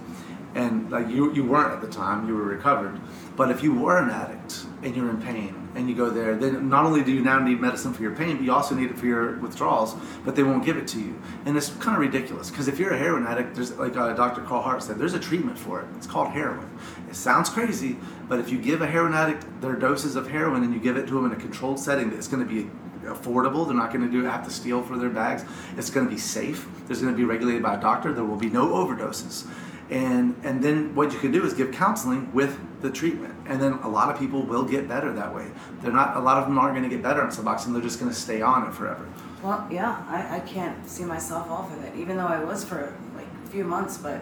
[0.57, 2.99] and like you you weren't at the time, you were recovered.
[3.35, 6.67] But if you were an addict and you're in pain and you go there, then
[6.67, 8.97] not only do you now need medicine for your pain, but you also need it
[8.97, 9.95] for your withdrawals.
[10.25, 12.49] But they won't give it to you, and it's kind of ridiculous.
[12.49, 14.41] Because if you're a heroin addict, there's like uh, Dr.
[14.41, 15.87] Carl Hart said, there's a treatment for it.
[15.95, 16.67] It's called heroin.
[17.07, 17.95] It sounds crazy,
[18.27, 21.07] but if you give a heroin addict their doses of heroin and you give it
[21.07, 22.67] to them in a controlled setting, it's going to be
[23.07, 23.65] affordable.
[23.65, 25.45] They're not going to do have to steal for their bags.
[25.77, 26.67] It's going to be safe.
[26.87, 28.13] There's going to be regulated by a doctor.
[28.13, 29.47] There will be no overdoses.
[29.89, 33.73] And and then what you can do is give counseling with the treatment, and then
[33.83, 35.47] a lot of people will get better that way.
[35.81, 36.17] They're not.
[36.17, 37.71] A lot of them aren't going to get better on Suboxone.
[37.73, 39.07] They're just going to stay on it forever.
[39.41, 42.97] Well, yeah, I, I can't see myself off of it, even though I was for
[43.15, 44.21] like a few months, but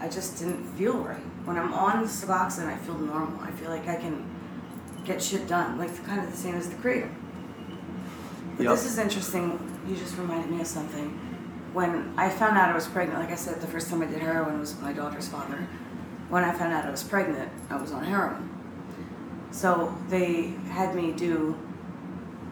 [0.00, 1.22] I just didn't feel right.
[1.44, 3.40] When I'm on Suboxone, I feel normal.
[3.40, 4.24] I feel like I can
[5.04, 7.10] get shit done, like kind of the same as the Kratom.
[8.56, 8.72] But Yep.
[8.74, 9.58] this is interesting.
[9.86, 11.20] You just reminded me of something.
[11.74, 14.20] When I found out I was pregnant, like I said, the first time I did
[14.20, 15.66] heroin was my daughter's father.
[16.28, 18.48] When I found out I was pregnant, I was on heroin.
[19.50, 21.58] So they had me do,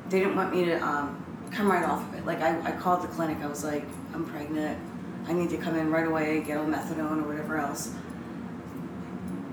[0.08, 2.26] they didn't want me to um, come right off of it.
[2.26, 4.76] Like I, I called the clinic, I was like, I'm pregnant.
[5.28, 7.94] I need to come in right away, get on methadone or whatever else.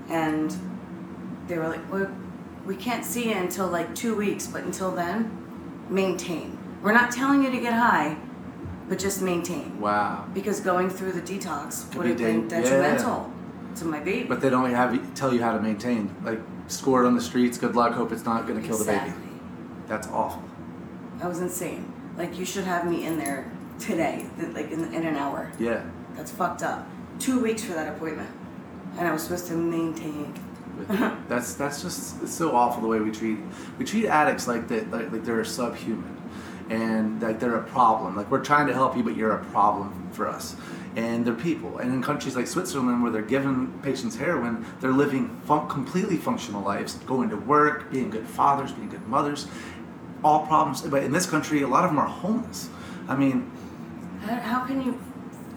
[0.08, 0.52] And
[1.46, 2.10] they were like, well,
[2.66, 6.58] we can't see you until like two weeks, but until then, maintain.
[6.82, 8.16] We're not telling you to get high,
[8.90, 9.80] but just maintain.
[9.80, 10.26] Wow.
[10.34, 13.32] Because going through the detox would be have been dang- detrimental
[13.76, 14.26] to my baby.
[14.26, 16.12] But they don't have tell you how to maintain.
[16.24, 17.56] Like score it on the streets.
[17.56, 17.94] Good luck.
[17.94, 18.98] Hope it's not going to kill the baby.
[18.98, 19.28] Exactly.
[19.86, 20.42] That's awful.
[21.18, 21.92] That was insane.
[22.18, 23.48] Like you should have me in there
[23.78, 25.52] today, like in, in an hour.
[25.60, 25.84] Yeah.
[26.16, 26.84] That's fucked up.
[27.20, 28.30] Two weeks for that appointment,
[28.98, 30.34] and I was supposed to maintain.
[31.28, 33.38] that's that's just it's so awful the way we treat
[33.78, 36.19] we treat addicts like that like, like they're subhuman
[36.70, 40.08] and like they're a problem like we're trying to help you but you're a problem
[40.12, 40.54] for us
[40.96, 45.28] and they're people and in countries like switzerland where they're giving patients heroin they're living
[45.44, 49.46] fun- completely functional lives going to work being good fathers being good mothers
[50.22, 52.68] all problems but in this country a lot of them are homeless
[53.08, 53.50] i mean
[54.22, 55.00] How, can you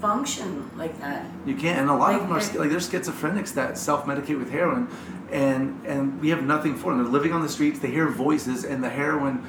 [0.02, 1.26] function like that?
[1.46, 4.50] You can't, and a lot of them are like- like there's schizophrenics that self-medicate with
[4.52, 4.88] heroin,
[5.32, 7.02] and and we have nothing for them.
[7.04, 7.80] They're living on the streets.
[7.80, 9.44] They hear voices, and the heroin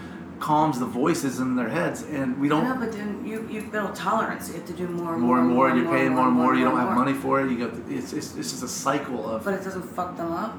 [0.44, 3.94] calms the voices in their heads, and we don't Yeah, but then you you build
[3.94, 4.48] tolerance.
[4.48, 5.68] You have to do more and more and more.
[5.68, 6.54] and you're more, paying more and more.
[6.54, 7.02] You don't have more.
[7.04, 7.50] money for it.
[7.50, 10.52] You got it's it's, it's just a cycle of But it doesn't fuck them up.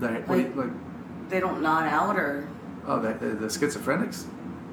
[0.00, 0.72] do you- like
[1.30, 2.48] They don't nod out or
[2.90, 4.18] oh the, the, the schizophrenics.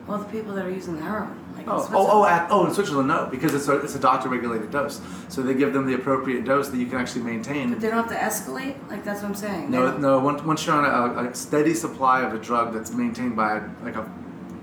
[0.08, 1.38] well the people that are using the heroin.
[1.66, 4.30] Like Oh, oh, oh, at, oh, in Switzerland, no, because it's a, it's a doctor
[4.30, 5.00] regulated dose.
[5.30, 7.72] So they give them the appropriate dose that you can actually maintain.
[7.72, 8.76] But they don't have to escalate.
[8.90, 9.72] Like that's what I'm saying.
[9.72, 10.20] No, no.
[10.20, 10.86] Once, once you're on
[11.26, 14.10] a, a steady supply of a drug that's maintained by like a,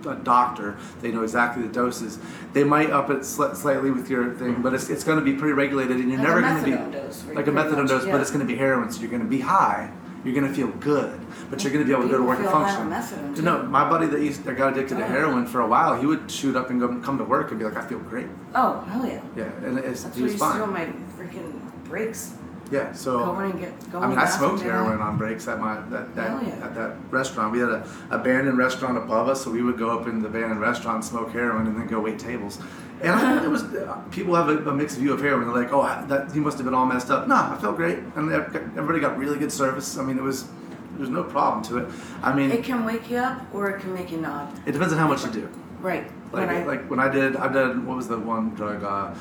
[0.09, 2.19] a doctor, they know exactly the doses.
[2.53, 5.35] They might up it sli- slightly with your thing, but it's, it's going to be
[5.35, 8.07] pretty regulated, and you're Like never going to be dose, like a methadone much- dose,
[8.07, 8.13] yeah.
[8.13, 9.91] but it's going to be heroin, so you're going to be high.
[10.29, 13.35] You're gonna feel good, but you're gonna be able to go to work and function.
[13.35, 13.41] too.
[13.41, 15.09] no, my buddy that used that got addicted to Oh.
[15.09, 17.65] heroin for a while, he would shoot up and go come to work and be
[17.65, 18.27] like, I feel great.
[18.55, 19.21] Oh, hell yeah.
[19.35, 20.61] Yeah, and it's, That's he was to fine.
[20.61, 20.85] on my
[21.19, 22.35] freaking breaks.
[22.71, 25.59] Yeah, so Go in and get- go I mean, I smoked heroin on breaks at
[25.59, 26.67] my that, that yeah.
[26.67, 27.51] at that restaurant.
[27.51, 30.61] We had a abandoned restaurant above us, so we would go up in the abandoned
[30.61, 32.59] restaurant smoke heroin, and then go wait tables.
[33.01, 35.47] And I, it was uh, people have a, a mixed view of heroin.
[35.47, 37.99] They're like, "Oh, that he must have been all messed up." No, I felt great,
[38.17, 39.97] and everybody got really good service.
[39.99, 40.49] I mean, it was
[40.97, 41.89] there's no problem to it.
[42.23, 44.53] I mean, It can wake you up or it can make you nod.
[44.67, 45.49] it depends on how much you do.
[45.81, 46.11] Right.
[46.33, 48.83] Like, when I, like when I did, I did what was the one drug?
[48.83, 49.15] Uh,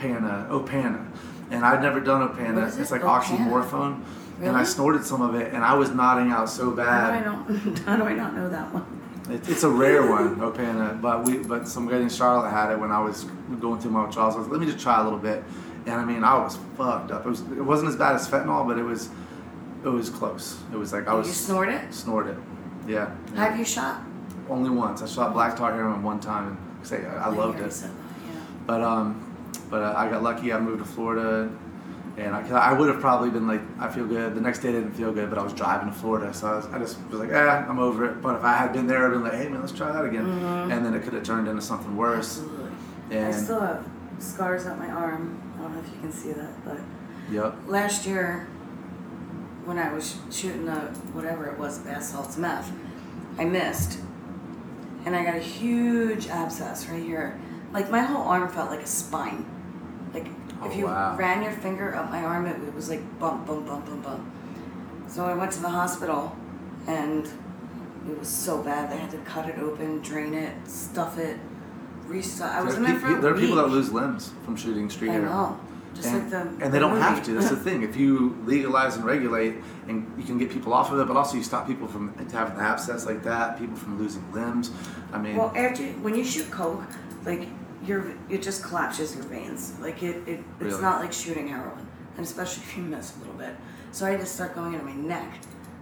[0.00, 1.06] Pana, Opana,
[1.52, 2.66] and I'd never done Opana.
[2.66, 2.90] It's it?
[2.90, 3.22] like Opana?
[3.22, 4.02] oxymorphone,
[4.40, 6.84] and I snorted some of it, and I was nodding out so how do I
[7.20, 7.24] bad.
[7.24, 7.78] not?
[7.86, 9.00] How do I not know that one?
[9.30, 12.78] It, it's a rare one, Opana, but we, but some guy in Charlotte had it
[12.78, 13.24] when I was
[13.60, 14.34] going through my withdrawals.
[14.34, 15.44] I was like, let me just try a little bit,
[15.86, 17.24] and I mean, I was fucked up.
[17.24, 19.10] It was, it wasn't as bad as fentanyl, but it was,
[19.84, 20.58] it was close.
[20.72, 21.94] It was like I was You snort it?
[21.94, 22.90] snorted, it.
[22.90, 23.14] yeah.
[23.36, 24.02] Have you shot?
[24.48, 25.02] Only once.
[25.02, 27.70] I shot black tar heroin one time, and say I, I loved it.
[27.70, 28.40] that, yeah.
[28.66, 29.28] But um,
[29.70, 30.52] but uh, I got lucky.
[30.52, 31.48] I moved to Florida,
[32.16, 34.34] and I, I would have probably been like, I feel good.
[34.34, 36.56] The next day I didn't feel good, but I was driving to Florida, so I,
[36.56, 37.36] was, I just was like, eh,
[37.68, 38.22] I'm over it.
[38.22, 40.26] But if I had been there, I'd been like, hey man, let's try that again,
[40.26, 42.38] and then it could have turned into something worse.
[42.38, 42.70] Absolutely.
[43.18, 45.40] I still have scars on my arm.
[45.56, 46.78] I don't know if you can see that, but
[47.30, 48.46] yep, last year
[49.64, 50.72] when I was shooting the
[51.12, 52.72] whatever it was, bath salts meth,
[53.38, 53.98] I missed.
[55.04, 57.40] And I got a huge abscess right here.
[57.72, 59.44] Like my whole arm felt like a spine.
[60.14, 60.26] Like
[60.62, 61.16] Oh, if you wow.
[61.16, 64.32] ran your finger up my arm, it, it was like bump, bump, bump, bump, bump.
[65.08, 66.36] So I went to the hospital
[66.86, 67.26] and
[68.08, 68.90] it was so bad.
[68.90, 71.38] They had to cut it open, drain it, stuff it,
[72.06, 72.50] restuff.
[72.50, 74.88] I was in There are there for there are people that lose limbs from shooting
[74.90, 75.58] street I know.
[75.94, 77.34] Just and, like the and they don't have to.
[77.34, 77.82] That's the thing.
[77.82, 79.56] If you legalize and regulate,
[79.88, 82.58] and you can get people off of it, but also you stop people from having
[82.58, 84.70] abscess like that, people from losing limbs.
[85.12, 86.82] I mean, Well, after when you shoot coke,
[87.26, 87.46] like
[87.84, 89.74] your it just collapses your veins.
[89.80, 90.82] Like it, it it's Really?
[90.82, 93.54] not like shooting heroin, and especially if you miss a little bit.
[93.92, 95.38] So I had to start going into my neck,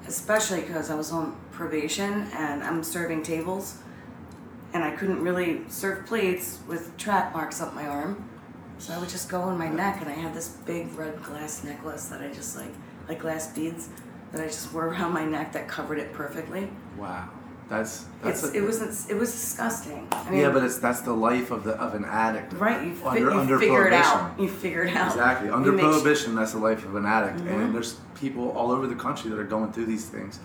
[0.07, 3.79] especially because I was on probation and I'm serving tables,
[4.73, 8.29] and I couldn't really serve plates with track marks up my arm.
[8.79, 11.63] So I would just go in my neck, and I had this big red glass
[11.63, 12.73] necklace that I just like,
[13.09, 13.91] like glass beads,
[14.33, 16.71] that I just wore around my neck that covered it perfectly.
[16.97, 17.29] wow,
[17.71, 20.07] that's that's It's, a- it was it was disgusting.
[20.13, 22.53] I mean, yeah, but it's that's the life of the of an addict.
[22.55, 22.85] right.
[22.87, 24.39] You, fi- under you under figure it out.
[24.39, 25.07] You figure it out.
[25.13, 25.49] Exactly.
[25.51, 25.79] Under Mm-hmm.
[25.79, 27.41] sh- prohibition, that's the life of an addict.
[27.49, 30.41] And there's people all over the country that are going through these things.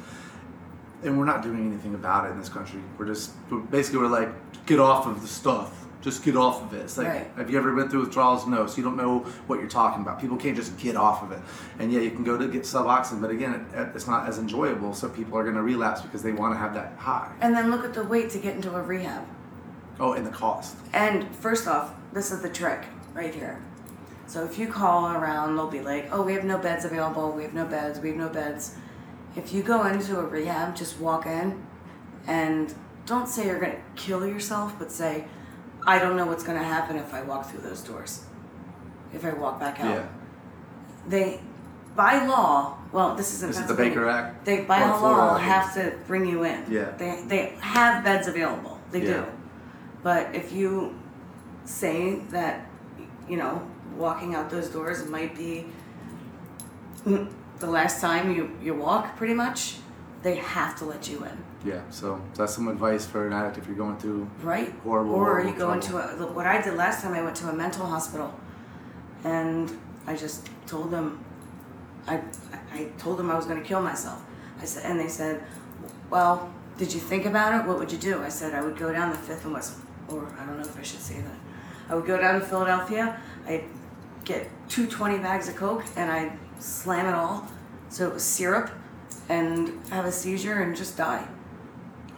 [1.04, 2.80] And we're not doing anything about it in this country.
[2.98, 4.30] We're just, we're, basically, we're like,
[4.66, 5.85] get off of the stuff.
[6.06, 6.84] Just get off of it.
[6.84, 7.32] It's like, Right.
[7.36, 8.46] have you ever been through withdrawals?
[8.46, 8.68] No.
[8.68, 10.22] So you don't know what you're talking about.
[10.22, 11.40] People can't just get off of it.
[11.80, 14.94] And yeah, you can go to get Suboxone, but again, it, it's not as enjoyable.
[14.94, 17.32] So people are going to relapse because they want to have that high.
[17.42, 19.26] And then look at the wait to get into a rehab.
[20.00, 20.76] Oh, and the cost.
[20.94, 22.84] And first off, this is the trick
[23.16, 23.60] right here.
[24.28, 27.32] So if you call around, they'll be like, "Oh, we have no beds available.
[27.32, 28.00] We have no beds.
[28.00, 28.76] We have no beds."
[29.36, 31.66] If you go into a rehab, just walk in,
[32.28, 32.74] and
[33.08, 35.26] don't say you're gonna kill yourself, but say,
[35.86, 38.26] "I don't know what's gonna happen if I walk through those doors.
[39.14, 40.06] If I walk back out." Yeah.
[41.08, 41.40] They,
[41.96, 43.50] by law, well, this isn't.
[43.52, 43.74] This is the.
[43.74, 44.46] Baker Act?
[44.46, 46.66] They by law Florida, have to bring you in.
[46.70, 46.92] Yeah.
[46.98, 48.80] They they have beds available.
[48.92, 49.14] They Yeah.
[49.14, 49.26] do.
[50.04, 50.96] But if you
[51.66, 52.68] say that,
[53.28, 53.62] you know,
[53.98, 55.68] walking out those doors might be
[57.06, 59.78] the last time you, you walk, pretty much,
[60.22, 61.82] they have to let you in, Yeah.
[61.90, 64.72] So that's some advice for an addict if you're going through right?
[64.84, 67.50] Horrible, Or horrible you go into a, what I did last time, I went to
[67.50, 68.34] a mental hospital
[69.24, 71.24] and I just told them,
[72.08, 72.22] I,
[72.72, 74.22] I told them I was going to kill myself.
[74.62, 75.44] I said, and they said,
[76.10, 77.68] well, did you think about it?
[77.68, 78.22] What would you do?
[78.22, 80.78] I said, I would go down the Fifth and West, or I don't know if
[80.78, 81.36] I should say that.
[81.90, 83.20] I would go down to Philadelphia.
[83.48, 83.64] I'd
[84.24, 87.48] get two 20 bags of Coke and I'd slam it all
[87.90, 88.72] so it was syrup
[89.30, 91.28] and have a seizure and just die.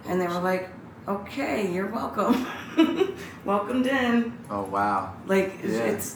[0.07, 0.69] And they were like,
[1.07, 2.47] okay, you're welcome.
[3.45, 4.37] Welcomed in.
[4.49, 5.13] Oh wow.
[5.25, 5.83] Like, it's, Yeah.
[5.83, 6.15] it's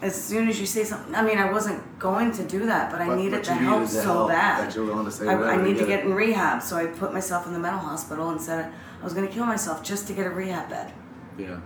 [0.00, 1.14] as soon as you say something.
[1.14, 3.80] I mean, I wasn't going to do that, but I But- needed but the help
[3.80, 4.68] needed so help bad.
[4.68, 6.06] that you were willing to say I, I need to get it.
[6.06, 9.26] in rehab, so I put myself in the mental hospital and said I was going
[9.26, 10.92] to kill myself just to get a rehab bed.
[11.36, 11.58] Yeah.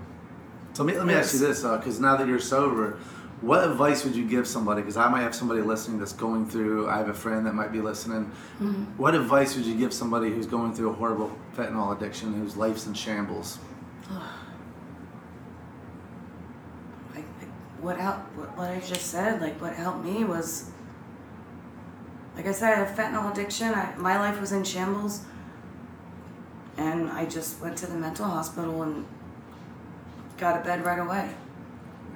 [0.72, 2.98] So let me, let me ask you this, uh, because now that you're sober,
[3.42, 4.80] what advice would you give somebody?
[4.82, 6.88] Because I might have somebody listening that's going through.
[6.88, 8.30] I have a friend that might be listening.
[8.60, 8.84] Mm-hmm.
[8.96, 12.86] What advice would you give somebody who's going through a horrible fentanyl addiction, whose life's
[12.86, 13.58] in shambles?
[17.14, 17.24] Like,
[17.80, 18.36] what helped?
[18.36, 20.70] What, what I just said, like what helped me was
[22.36, 23.74] like Like I said, I have fentanyl addiction.
[23.74, 25.24] I, my life was in shambles,
[26.76, 29.04] and I just went to the mental hospital and
[30.38, 31.34] got a bed right away.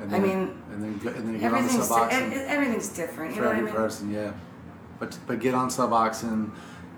[0.00, 2.32] And I then, mean, and then get- and then get on the di- Suboxone.
[2.32, 3.30] e- everything's different.
[3.30, 3.80] You for know what I every mean?
[3.80, 4.32] person, yeah.
[4.98, 6.50] But but get on Suboxone,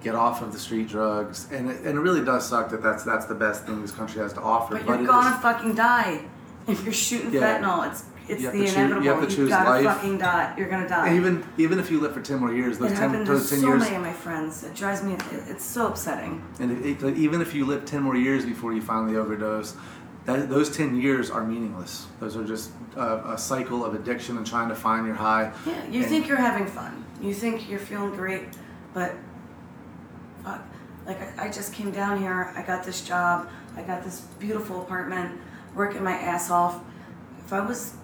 [0.02, 3.04] get off of the street drugs, and it, and it really does suck that that's
[3.04, 4.74] that's the best thing this country has to offer.
[4.74, 6.22] But it you're is- gonna fucking die
[6.66, 7.60] if you're shooting Yeah.
[7.60, 7.88] fentanyl.
[7.88, 9.02] It's it's You the to inevitable.
[9.04, 9.84] you have to choose gotta life.
[9.84, 10.52] fucking die.
[10.58, 11.06] You're gonna die.
[11.08, 13.32] and even even if you live for ten more years, those it ten happened to
[13.32, 14.64] those ten so years, many of my friends.
[14.64, 15.14] It drives me.
[15.14, 16.42] It, it's so upsetting.
[16.60, 19.74] and it, even if you live ten more years before you finally overdose.
[20.24, 22.06] That, those 10 years are meaningless.
[22.20, 25.52] Those are just a, a cycle of addiction and trying to find your high.
[25.66, 27.04] Yeah, you And- think you're having fun.
[27.22, 28.44] You think you're feeling great,
[28.94, 29.14] but
[30.44, 30.62] fuck.
[31.06, 32.52] Like I, I just came down here.
[32.54, 33.48] I got this job.
[33.76, 35.40] I got this beautiful apartment.
[35.74, 36.80] Working my ass off.
[37.44, 37.94] If I was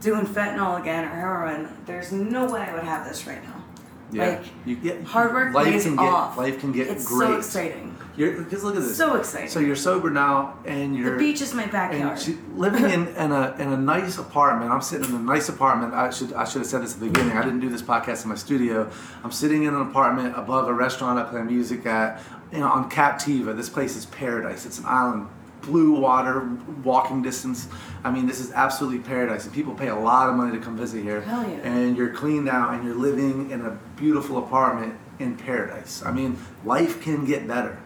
[0.00, 3.64] doing fentanyl again or heroin, there's no way I would have this right now.
[4.12, 4.28] Yeah.
[4.28, 6.36] Like You get- hard work life pays can get- off.
[6.38, 7.28] life can get it's great.
[7.28, 7.95] so exciting.
[8.16, 8.96] You're, because look at this.
[8.96, 9.48] So exciting.
[9.48, 12.18] So you're sober now, and you're The beach is my backyard.
[12.18, 14.70] She, living in, in a in a nice apartment.
[14.70, 15.92] I'm sitting in a nice apartment.
[15.92, 17.36] I should I should have said this at the beginning.
[17.36, 18.90] I didn't do this podcast in my studio.
[19.22, 22.22] I'm sitting in an apartment above a restaurant I play music at.
[22.52, 23.56] You know, on Captiva.
[23.56, 24.66] This place is paradise.
[24.66, 25.26] It's an island,
[25.62, 26.48] blue water,
[26.84, 27.66] walking distance.
[28.04, 29.44] I mean, this is absolutely paradise.
[29.46, 31.22] And people pay a lot of money to come visit here.
[31.22, 31.56] Hell yeah.
[31.68, 36.04] And you're cleaned out, and you're living in a beautiful apartment in paradise.
[36.04, 37.80] I mean, life can get better.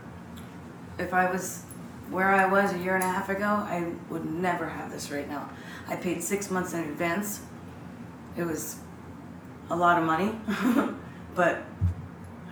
[1.01, 1.65] If I was
[2.11, 5.29] where I was a year and a half ago, I would never have this right
[5.29, 5.49] now.
[5.89, 7.41] I paid six months in advance.
[8.37, 8.79] It was
[9.71, 10.33] a lot of money,
[11.35, 11.63] but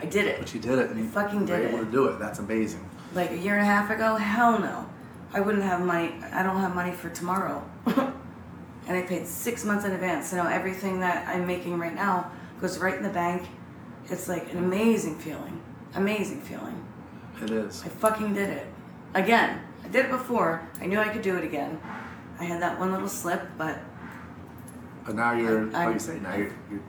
[0.01, 0.38] I did it.
[0.38, 0.90] But you did it.
[0.90, 1.84] And you fucking were did able it.
[1.86, 2.18] to do it.
[2.18, 2.88] That's amazing.
[3.14, 4.88] Like a year and a half ago, hell no.
[5.32, 6.14] I wouldn't have money.
[6.32, 7.68] I don't have money for tomorrow.
[7.86, 10.30] and I paid six months in advance.
[10.30, 12.30] So now everything that I'm making right now
[12.61, 13.46] goes right in the bank.
[14.07, 15.61] It's like an amazing feeling.
[15.94, 16.84] Amazing feeling.
[17.43, 17.82] It is.
[17.84, 18.66] I fucking did it.
[19.14, 19.61] Again.
[19.84, 20.66] I did it before.
[20.80, 21.80] I knew I could do it again.
[22.41, 23.78] I had that one little slip, but
[25.07, 26.80] But now you're, I- like you say, now you're, you're.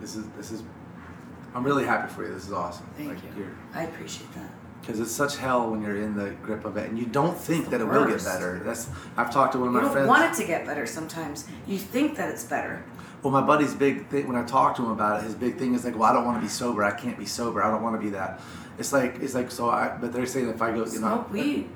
[0.00, 0.62] This is this is.
[1.54, 2.32] I'm really happy for you.
[2.34, 2.86] This is awesome.
[2.96, 3.48] thank like you.
[3.74, 4.50] I appreciate that.
[4.80, 7.70] because it's such hell when you're in the grip of it, and you don't think
[7.70, 8.60] that it will get better.
[8.64, 9.94] That's I've talked to one of my friends.
[9.94, 10.08] You my don't friends.
[10.08, 11.46] want it to get better sometimes.
[11.66, 12.82] You think that it's better.
[13.22, 15.74] Well, my buddy's big thing when I talk to him about it, his big thing
[15.74, 16.82] is like, well, I don't want to be sober.
[16.82, 17.62] I can't be sober.
[17.62, 18.40] I don't want to be that.
[18.78, 19.68] It's like it's like so.
[19.68, 21.68] I but they're saying if I go, you know, Smoke weed.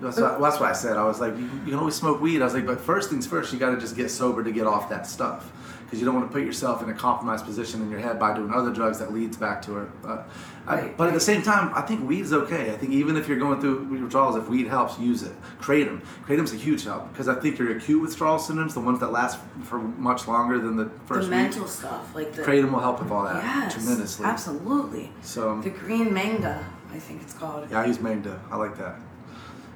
[0.00, 0.96] That's what, that's what I said.
[0.96, 2.40] I was like, you, you can always smoke weed.
[2.40, 4.66] I was like, but first things first, you got to just get sober to get
[4.66, 5.52] off that stuff.
[5.90, 8.32] Because you don't want to put yourself in a compromised position in your head by
[8.32, 9.88] doing other drugs that leads back to it.
[10.04, 10.22] Uh,
[10.64, 12.72] I, but at the same time, I think weed's okay.
[12.72, 15.32] I think even if you're going through withdrawals, if weed helps, use it.
[15.60, 16.00] Kratom.
[16.24, 19.40] Kratom's a huge help because I think your acute withdrawal symptoms, the ones that last
[19.64, 23.02] for much longer than the first the week, mental stuff, like the Kratom will help
[23.02, 24.26] with all that yes, tremendously.
[24.26, 25.10] Absolutely.
[25.22, 26.62] So The green Maeng Da,
[26.92, 27.68] I think it's called.
[27.68, 28.36] yeah, I use Maeng Da.
[28.48, 29.00] I like that.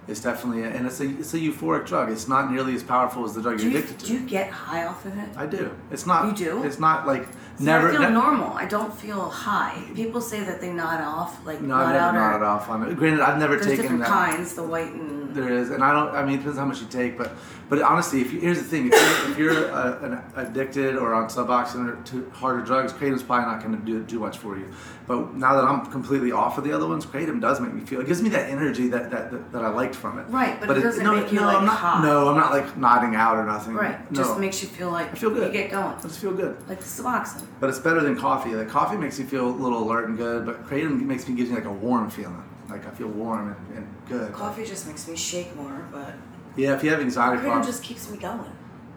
[0.07, 2.11] It's definitely, and it's a it's a euphoric drug.
[2.11, 4.07] It's not nearly as powerful as the drug Do you're you, addicted to.
[4.07, 5.29] do you get high off of it?
[5.37, 5.75] I do.
[5.91, 6.27] It's not.
[6.27, 6.63] You do?
[6.65, 7.27] It's not like
[7.57, 7.89] See, never.
[7.89, 8.53] I feel ne- normal.
[8.53, 9.81] I don't feel high.
[9.95, 12.69] People say that they nod off, like No, I've nod never out or nodded off
[12.69, 12.97] on it.
[12.97, 14.09] Granted, I've never There's taken different that.
[14.09, 16.15] kinds, the white and There is, and I don't.
[16.15, 17.33] I mean, it depends how much you take, but
[17.69, 21.15] but honestly, if you, here's the thing: if you're, if you're uh, an addicted or
[21.15, 24.59] on Suboxone or to harder drugs, Kratom's probably not going to do do much for
[24.59, 24.69] you.
[25.07, 28.01] But now that I'm completely off of the other ones, Kratom does make me feel.
[28.01, 30.25] It gives me that energy that that, that, that I liked from it.
[30.29, 32.03] Right, but it doesn't no, make you, no, like, I'm not, high.
[32.03, 33.75] No, I'm not like nodding out or nothing.
[33.75, 34.11] right.
[34.11, 34.23] No.
[34.23, 35.53] Just makes you feel like I feel good.
[35.53, 35.85] you get going.
[35.85, 36.57] I just feel good.
[36.69, 37.44] Like the Suboxone.
[37.61, 38.55] But it's better than coffee.
[38.55, 41.51] Like coffee makes you feel a little alert and good, but Kratom makes me gives
[41.51, 42.43] me like a warm feeling.
[42.69, 44.33] Like I feel warm and, and good.
[44.33, 46.15] Coffee just makes me shake more, but
[46.57, 47.67] Yeah, if you have anxiety Kratom problems.
[47.67, 48.51] just keeps me going.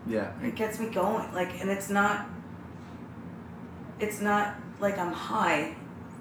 [0.07, 0.31] yeah.
[0.41, 1.33] It gets me going.
[1.33, 2.25] Like, and it's not.
[3.99, 5.75] It's not like I'm high.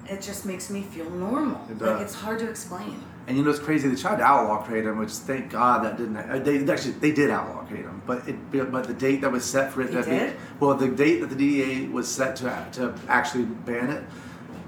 [0.08, 1.60] It just makes me feel normal.
[1.70, 3.02] It Like it's hard to explain.
[3.26, 3.88] And you know it's crazy.
[3.88, 6.44] They tried to outlaw kratom, which thank God that didn't.
[6.44, 8.36] They actually they did outlaw kratom, but it
[8.70, 10.32] but the date that was set for it They did?
[10.32, 14.04] be well, the date that the DEA was set to to actually ban it,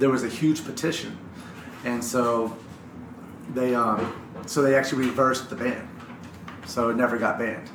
[0.00, 1.16] there was a huge petition,
[1.84, 2.56] and so
[3.54, 4.12] they um
[4.46, 5.88] so they actually reversed the ban,
[6.66, 7.68] so it never got banned.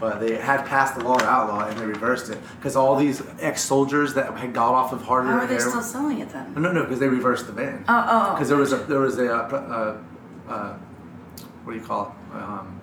[0.00, 3.20] But they had passed the law to outlaw and they reversed it because all these
[3.40, 6.54] ex-soldiers that had got off of harder How are they heroin- still selling it then?
[6.54, 7.84] no, no, because they reversed the ban.
[7.88, 8.34] Oh, oh, oh.
[8.34, 9.98] Because there was a there was a uh,
[10.48, 10.76] uh, uh,
[11.64, 12.36] what do you call it?
[12.36, 12.80] Um,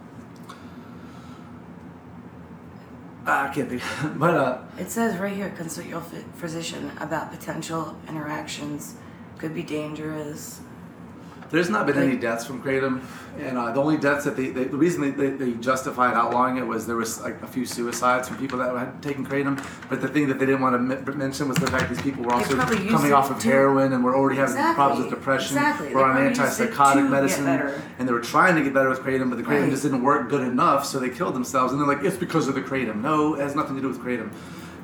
[3.27, 3.81] I can't think,
[4.19, 6.01] but uh, It says right here, consult your
[6.35, 8.95] physician about potential interactions.
[9.39, 10.61] Could be dangerous.
[11.55, 13.01] There's not been any deaths from kratom,
[13.39, 16.57] and uh, the only deaths that they, they the reason they, they, they justified outlawing
[16.57, 19.55] it was there was like a few suicides from people that had taken kratom.
[19.89, 22.25] But the thing that they didn't want to m- mention was the fact these people
[22.25, 24.75] were also coming off of heroin and were already having Exactly.
[24.75, 25.55] problems with depression.
[25.55, 25.93] Exactly.
[25.95, 27.47] Were on probably used it antipsychotic medicine,
[27.99, 29.69] and they were trying to get better with kratom, but the kratom Right.
[29.71, 31.71] just didn't work good enough, so they killed themselves.
[31.71, 33.01] And they're like, it's because of the kratom.
[33.01, 34.29] No, it has nothing to do with kratom.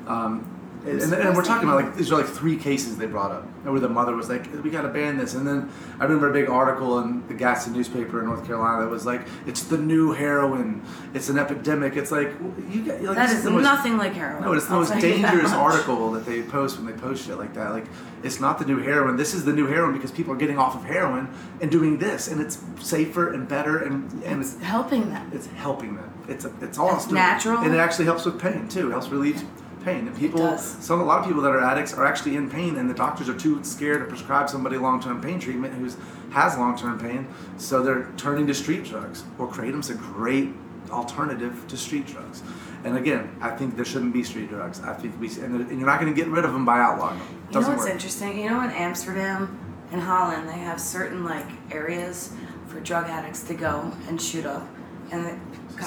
[0.06, 0.48] Um,
[0.84, 3.44] and, and, and we're talking about like these are like three cases they brought up
[3.64, 5.70] where the mother was like we got to ban this and then
[6.00, 9.22] i remember a big article in the gaston newspaper in north carolina that was like
[9.46, 10.82] it's the new heroin
[11.14, 12.32] it's an epidemic it's like
[12.68, 14.42] you get like That is most- nothing like heroin.
[14.42, 17.26] no, it's the I'll most you that dangerous article that they post when they post
[17.26, 17.70] shit like that.
[17.70, 17.86] Like,
[18.22, 19.16] it's not the new heroin.
[19.16, 21.28] This is the new heroin because people are getting off of heroin
[21.60, 25.30] and doing this, and it's safer and better, and and it's, helping them.
[25.34, 26.10] It's helping them.
[26.28, 27.58] It's it's all It's natural.
[27.58, 28.88] and it actually helps with pain too.
[28.88, 29.44] It helps relieve
[29.84, 30.06] pain.
[30.06, 32.88] And people, some a lot of people that are addicts are actually in pain, and
[32.88, 35.96] the doctors are too scared to prescribe somebody long-term pain treatment who's
[36.30, 37.28] has long-term pain,
[37.58, 39.24] so they're turning to street drugs.
[39.38, 40.50] Well, kratom's a great
[40.90, 42.42] alternative to street drugs.
[42.84, 44.80] And again, I think there shouldn't be street drugs.
[44.80, 47.18] I think we and, and you're not going to get rid of them by outlawing
[47.18, 47.28] them.
[47.50, 47.90] You know what's work.
[47.90, 48.40] interesting?
[48.40, 49.58] You know, in Amsterdam
[49.92, 52.32] and Holland, they have certain like areas
[52.66, 54.66] for drug addicts to go and shoot up,
[55.12, 55.40] and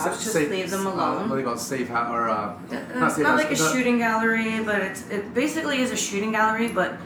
[0.03, 1.29] cops just Safe- leave them Uh, alone.
[1.29, 1.59] what do they call it?
[1.59, 5.07] Safe house or uh, it's safe not house, like a the- shooting gallery, but it's
[5.09, 6.97] it basically is a shooting gallery, but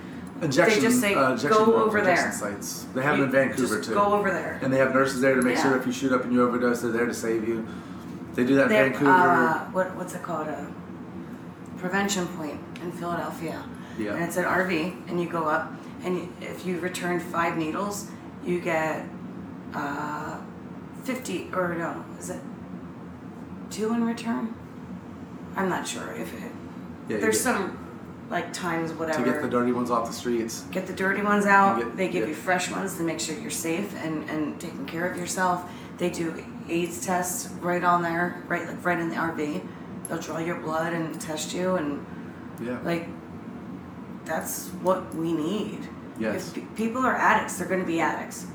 [0.42, 2.32] Injection, they just say uh, injection go over there.
[2.32, 2.86] sites.
[2.94, 3.96] They have them in You Vancouver just too.
[3.96, 4.58] Go over there.
[4.62, 5.64] And they have nurses there to make Yeah.
[5.64, 7.68] sure if you shoot up and you overdose, they're there to save you.
[8.36, 9.12] They do that in They have, Vancouver.
[9.12, 10.48] uh, what what's it called?
[10.48, 10.66] A
[11.78, 13.64] prevention point in Philadelphia.
[13.98, 14.14] Yeah.
[14.14, 15.74] And it's an RV, and you go up,
[16.06, 18.08] and if you return five needles,
[18.46, 19.04] you get
[19.76, 20.38] uh,
[21.04, 22.40] fifty or no, is it
[23.70, 24.53] two in return?
[25.55, 26.51] I'm not sure if it.
[27.07, 27.86] Yeah, there's get- some
[28.30, 29.26] like times whatever.
[29.26, 30.61] to get the dirty ones off the streets.
[30.72, 31.80] Get the dirty ones out.
[31.80, 32.30] Get- they give yeah.
[32.30, 35.70] you fresh ones to make sure you're safe and, and taking care of yourself.
[35.97, 39.67] They do AIDS tests right on there, right like right in the RV.
[40.07, 42.05] They'll draw your blood and test you and
[42.61, 42.80] Yeah.
[42.84, 43.07] like
[44.26, 45.88] that's what we need.
[46.20, 46.49] Yes.
[46.49, 48.45] If pe- people are addicts, they're going to be addicts.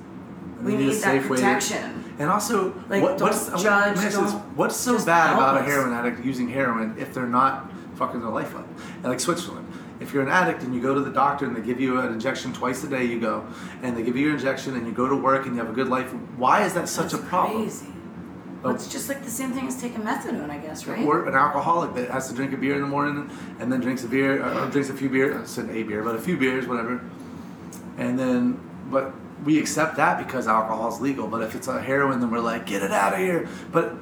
[0.64, 2.04] We need a that safe way to- protection.
[2.18, 4.32] and also, Like, what, don't what's, judge, let me ask this.
[4.54, 8.54] what's so bad about a heroin addict using heroin if they're not fucking their life
[8.56, 8.66] up?
[8.96, 9.66] And like Switzerland,
[10.00, 12.12] if you're an addict and you go to the doctor and they give you an
[12.12, 13.46] injection twice a day, you go,
[13.82, 15.74] and they give you your injection and you go to work and you have a
[15.74, 16.10] good life.
[16.36, 17.62] Why is that such That's a problem?
[17.62, 17.86] Crazy.
[18.62, 21.04] Well, it's just like the same thing as taking methadone, I guess, right?
[21.04, 24.04] Or an alcoholic that has to drink a beer in the morning and then drinks
[24.04, 26.18] a beer, uh, or drinks a few beers, I uh, said a beer, but a
[26.18, 27.02] few beers, whatever.
[27.98, 28.58] And then,
[28.90, 29.12] but
[29.44, 31.28] we accept that because alcohol is legal.
[31.28, 33.48] But if it's a heroin, then we're like, get it out of here.
[33.70, 33.94] But,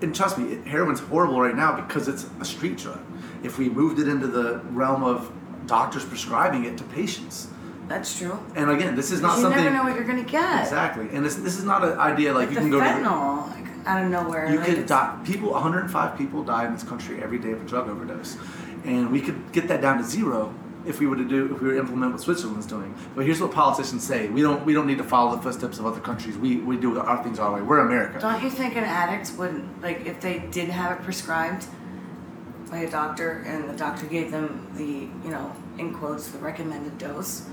[0.00, 3.00] and trust me, heroin's horrible right now because it's a street drug.
[3.42, 5.30] If we moved it into the realm of
[5.66, 7.48] doctors prescribing it to patients.
[7.86, 8.38] That's true.
[8.54, 9.62] And again, this is not you something.
[9.62, 10.62] You never know what you're going to get.
[10.62, 11.08] Exactly.
[11.12, 12.86] And this, this is not an idea like, Like, you can go to.
[12.86, 14.50] fentanyl, out of nowhere.
[14.50, 15.18] You like could die.
[15.24, 18.36] People, 105 people die in this country every day of a drug overdose,
[18.84, 20.54] and we could get that down to zero
[20.88, 22.94] if we were to do if we were to implement what Switzerland's doing.
[23.14, 25.86] But here's what politicians say: we don't we don't need to follow the footsteps of
[25.86, 26.36] other countries.
[26.36, 27.62] We we do our things our way.
[27.62, 28.18] We're America.
[28.18, 31.66] Don't you think an addict would like if they did have it prescribed
[32.70, 36.98] by a doctor and the doctor gave them the you know in quotes the recommended
[36.98, 37.46] dose?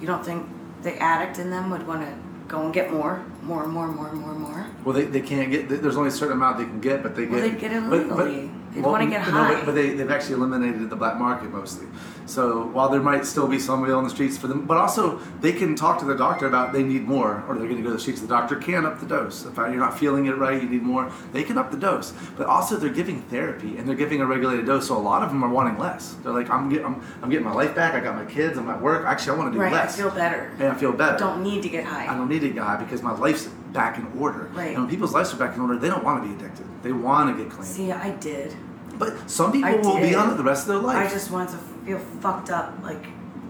[0.00, 0.48] You don't think
[0.82, 2.12] the addict in them would want to
[2.48, 4.66] go and get more, more, and more, and more, and more, and more?
[4.84, 5.68] Well, they, they can't get.
[5.68, 7.30] There's only a certain amount they can get, but they get.
[7.32, 8.50] Well, they get it but- but- illegally.
[8.74, 9.54] They wanna get no, high.
[9.56, 11.86] but, but they, they've actually eliminated the black market mostly.
[12.24, 15.52] So while there might still be somebody on the streets for them, but also they
[15.52, 17.94] can talk to the doctor about they need more, or they're going to go to
[17.96, 18.22] the streets.
[18.22, 19.44] The doctor can up the dose.
[19.44, 21.12] If you're not feeling it right, you need more.
[21.32, 22.14] They can up the dose.
[22.38, 24.88] But also they're giving therapy and they're giving a regulated dose.
[24.88, 26.14] So a lot of them are wanting less.
[26.22, 27.94] They're like, I'm get, I'm, I'm getting my life back.
[27.94, 28.56] I got my kids.
[28.56, 29.04] I'm at work.
[29.04, 29.94] Actually, I want to do Right, less.
[29.98, 30.50] I feel better.
[30.58, 31.16] And I feel better.
[31.16, 32.06] I Don't need to get high.
[32.06, 33.31] I don't need to get high because my life's
[33.72, 34.44] back in order.
[34.52, 34.68] Right.
[34.68, 36.66] And when people's lives are back in order, they don't want to be addicted.
[36.82, 37.64] They want to get clean.
[37.64, 38.54] See, I did.
[38.94, 40.96] But some people I will be on it the rest of their life.
[40.96, 43.04] I just want to feel fucked up like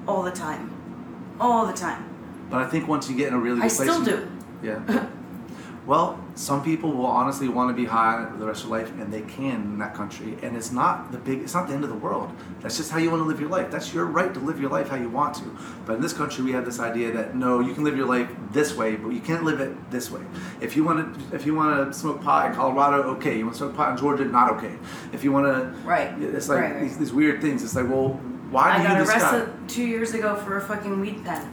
[0.06, 0.70] all the time,
[1.40, 2.08] all the time.
[2.48, 4.30] But I think once you get in a really I good place, still do.
[4.62, 5.08] Yeah.
[5.84, 9.22] well, some people will honestly want to be high the rest of life, and they
[9.22, 10.36] can in that country.
[10.42, 11.40] And it's not the big.
[11.40, 12.30] It's not the end of the world.
[12.60, 13.70] That's just how you want to live your life.
[13.70, 15.56] That's your right to live your life how you want to.
[15.84, 18.28] But in this country, we have this idea that no, you can live your life
[18.52, 20.22] this way, but you can't live it this way.
[20.60, 23.36] If you want to, if you want to smoke pot in Colorado, okay.
[23.38, 24.76] You want to smoke pot in Georgia, not okay.
[25.12, 26.12] If you want to, Right.
[26.22, 26.82] It's like Right, right.
[26.82, 27.64] These, these weird things.
[27.64, 28.10] It's like, well,
[28.50, 29.36] why I do got you this guy?
[29.36, 31.52] arrested two years ago for a fucking weed pen.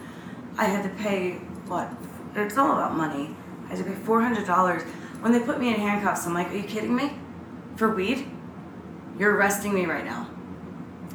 [0.58, 1.36] I had to pay
[1.68, 1.92] what?
[2.36, 3.36] It's all about money.
[3.70, 4.84] I had to pay four hundred dollars.
[5.22, 7.12] When they put me in handcuffs, I'm like, "Are you kidding me?
[7.76, 8.30] For weed?
[9.18, 10.30] You're arresting me right now."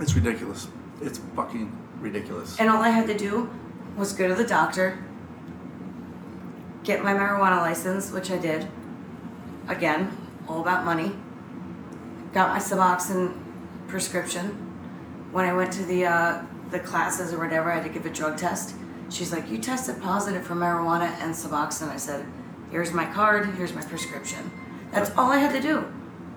[0.01, 0.69] It's ridiculous.
[1.01, 2.59] It's fucking ridiculous.
[2.61, 3.51] And all I had to do
[3.97, 5.03] was go to the doctor,
[6.85, 8.69] get my marijuana license, which I did.
[9.69, 10.17] Again,
[10.49, 11.13] all about money.
[12.33, 13.35] Got my Suboxone
[13.89, 14.49] prescription.
[15.33, 18.11] When I went to the uh, the classes or whatever, I had to give a
[18.11, 18.75] drug test.
[19.11, 22.27] She's like, "You tested positive for marijuana and Suboxone." I said,
[22.75, 23.43] "Here's my card.
[23.59, 24.51] Here's my prescription."
[24.93, 25.85] That's all I had to do.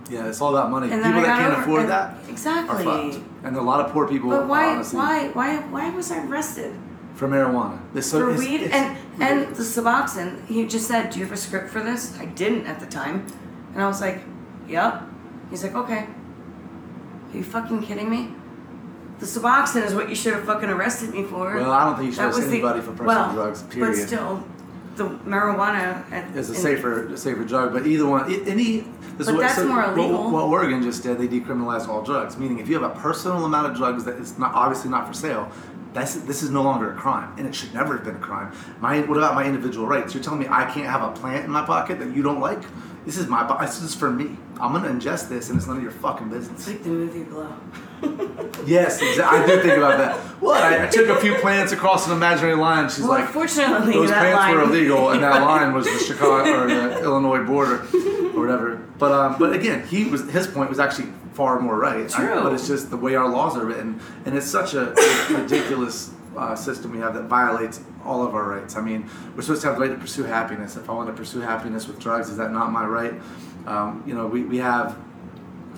[0.09, 0.88] Yeah, it's all about money.
[0.91, 2.85] And people that can't over- afford that exactly.
[2.85, 3.23] are fucked.
[3.43, 4.29] And a lot of poor people.
[4.29, 4.65] But why?
[4.75, 5.29] honestly, Why?
[5.39, 5.51] Why?
[5.75, 6.73] Why was I arrested?
[7.15, 7.79] for marijuana?
[7.95, 9.63] This for it's- weed it's and and the.
[9.63, 10.45] Suboxone.
[10.45, 13.25] He just said, "Do you have a script for this?" I didn't at the time,
[13.73, 14.17] and I was like,
[14.67, 14.91] "Yep."
[15.49, 16.01] He's like, "Okay."
[17.33, 18.21] Are you fucking kidding me?
[19.19, 21.45] The Suboxone is what you should have fucking arrested me for.
[21.55, 23.95] Well, I don't think you should arrest was the- anybody for personal well, drugs, period.
[23.97, 24.43] But still,
[24.97, 27.73] the marijuana is a safer safer drug.
[27.73, 28.83] But either one, any.
[29.17, 30.29] This But that's more what- illegal.
[30.31, 32.37] What, Oregon just did, they decriminalized all drugs.
[32.37, 35.13] Meaning, if you have a personal amount of drugs that is not obviously not for
[35.13, 35.49] sale,
[35.93, 38.51] that's this is no longer a crime, and it should never have been a crime.
[38.79, 40.13] My what about my individual rights?
[40.13, 42.61] You're telling me I can't have a plant in my pocket that you don't like?
[43.07, 43.43] This is my.
[43.47, 44.37] bo- This is for me.
[44.59, 46.59] I'm gonna ingest this, and it's none of your fucking business.
[46.59, 47.47] It's like the movie Blow.
[48.65, 49.39] Yes, exactly.
[49.39, 50.17] I do think about that.
[50.41, 50.61] What?
[50.61, 52.89] I, I took a few plants across an imaginary line.
[52.89, 56.67] She's Well, like, fortunately, those plants were illegal, and that line was the Chicago or
[56.67, 57.75] the Illinois border
[58.35, 58.75] or whatever.
[58.99, 62.13] But um, but again, he was his point was actually far more right.
[62.13, 62.43] I- True.
[62.43, 64.93] but it's just the way our laws are written, and it's such a
[65.31, 68.75] ridiculous uh, system we have that violates all of our rights.
[68.75, 70.77] I mean, we're supposed to have the right to pursue happiness.
[70.77, 73.13] If I want to pursue happiness with drugs, is that not my right?
[73.65, 74.97] Um, you know, we, we have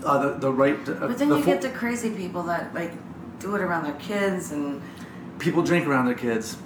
[0.05, 0.93] uh, the, the right to.
[0.93, 2.91] But then the you full- get the crazy people that like
[3.39, 4.82] do it around their kids and
[5.39, 6.57] people drink around their kids.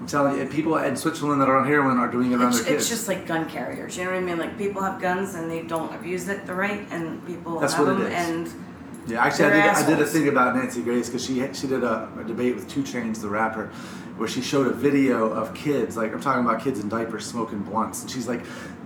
[0.00, 2.48] I'm telling you, and people in Switzerland that are on heroin are doing it around
[2.48, 2.82] it's, their kids.
[2.84, 3.98] it's just like gun carriers.
[3.98, 4.38] You know what I mean?
[4.38, 7.86] Like people have guns and they don't abuse it the right, and people That's have
[7.86, 8.28] what it them is.
[8.54, 8.64] and
[9.06, 11.82] yeah, actually, I did, I did a thing about Nancy Grace because she she did
[11.84, 13.66] a, a debate with 2 Chainz, the rapper,
[14.16, 17.60] where she showed a video of kids, like I'm talking about kids in diapers smoking
[17.60, 18.42] blunts, and she's like,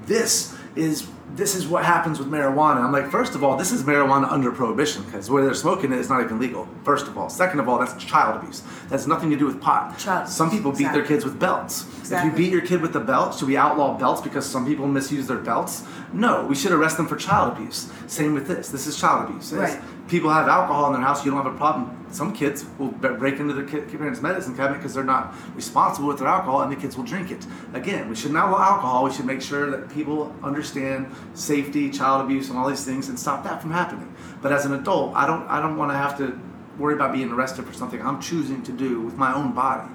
[0.06, 3.82] "This is this is what happens with marijuana." I'm like, first of all, this is
[3.82, 6.68] marijuana under prohibition because where they're smoking it is not even legal.
[6.84, 8.62] First of all, second of all, that's child abuse.
[8.88, 9.98] That's nothing to do with pot.
[9.98, 11.82] Child Some people beat their kids with belts.
[11.82, 11.94] Exactly.
[11.94, 12.30] If Exactly.
[12.30, 15.26] you beat your kid with the belt, should we outlaw belts because some people misuse
[15.26, 15.82] their belts?
[16.12, 17.90] No, we should arrest them for child abuse.
[18.06, 18.68] Same with this.
[18.68, 19.52] This is child abuse.
[19.52, 19.80] Right.
[20.08, 21.24] People have alcohol in their house.
[21.24, 21.96] You don't have a problem.
[22.10, 26.28] Some kids will break into their parents' medicine cabinet because they're not responsible with their
[26.28, 27.46] alcohol, and the kids will drink it.
[27.72, 29.04] Again, we shouldn't allow alcohol.
[29.04, 33.18] We should make sure that people understand safety, child abuse, and all these things, and
[33.18, 34.14] stop that from happening.
[34.42, 35.48] But as an adult, I don't.
[35.48, 36.38] I don't want to have to
[36.78, 39.90] worry about being arrested for something I'm choosing to do with my own body.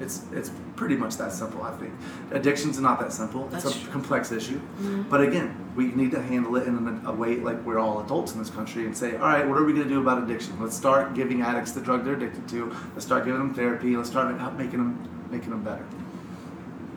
[0.00, 1.92] It's it's pretty much that simple, I think.
[2.30, 3.46] Addiction's not that simple.
[3.48, 3.92] That's it's a true.
[3.92, 4.60] complex issue.
[4.80, 5.08] Mhm.
[5.10, 8.40] But again, we need to handle it in a, way like we're all adults in
[8.40, 10.60] this country and say, all right, what are we going to do about addiction?
[10.60, 12.74] Let's start giving addicts the drug they're addicted to.
[12.94, 13.96] Let's start giving them therapy.
[13.96, 15.86] Let's start making them making them better.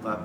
[0.01, 0.21] But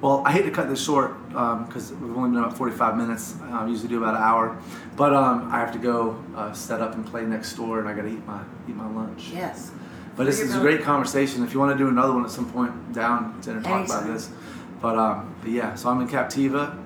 [0.00, 3.36] well, I hate to cut this short because we've only been about 45 minutes.
[3.44, 4.60] I usually do about an hour,
[4.96, 7.94] but um, I have to go uh, set up and play next door, and I
[7.94, 9.28] got to eat my eat my lunch.
[9.32, 9.70] yes.
[10.16, 11.44] But this is a great conversation.
[11.44, 14.30] If you want to do another one at some point, down to talk about this.
[14.80, 16.81] But um, but yeah, so I'm in Captiva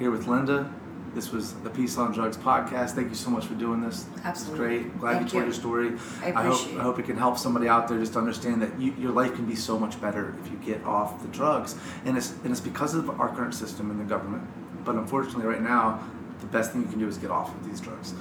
[0.00, 0.72] here with Linda.
[1.14, 2.90] This was the Peace on Drugs podcast.
[2.92, 4.06] Thank you so much for doing this.
[4.24, 4.76] Absolutely.
[4.76, 4.98] It's great.
[5.00, 5.44] Glad Thank you told you.
[5.46, 5.88] your story.
[6.22, 6.82] I hope appreciate I it.
[6.82, 9.44] hope it can help somebody out there just to understand that you, your life can
[9.44, 11.76] be so much better if you get off the drugs.
[12.04, 14.44] And it's and it's because of our current system in the government.
[14.84, 16.02] But unfortunately, right now,
[16.40, 18.14] the best thing you can do is get off of these drugs.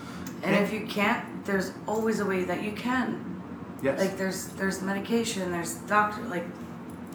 [0.44, 3.40] And if you can't, there's always a way that you can.
[3.84, 4.00] Yes.
[4.00, 6.44] Like there's there's medication, there's doctor, like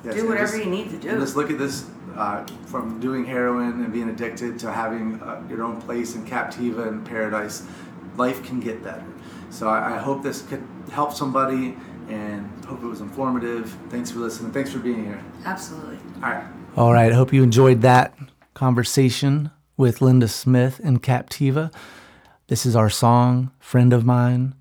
[0.05, 1.09] Yes, do whatever just- you need to do.
[1.11, 1.85] And just look at this
[2.17, 6.89] uh, from doing heroin and being addicted to having uh, your own place in Captiva
[6.89, 7.67] and paradise.
[8.17, 9.05] Life can get better.
[9.51, 11.77] So I, I hope this could help somebody
[12.09, 13.77] and hope it was informative.
[13.89, 14.53] Thanks for listening.
[14.53, 15.23] Thanks for being here.
[15.45, 15.99] Absolutely.
[16.17, 16.47] All right.
[16.77, 17.13] All right.
[17.13, 18.15] I hope you enjoyed that
[18.55, 21.73] conversation with Linda Smith and Captiva.
[22.49, 24.55] This is our song, Friend of Mine,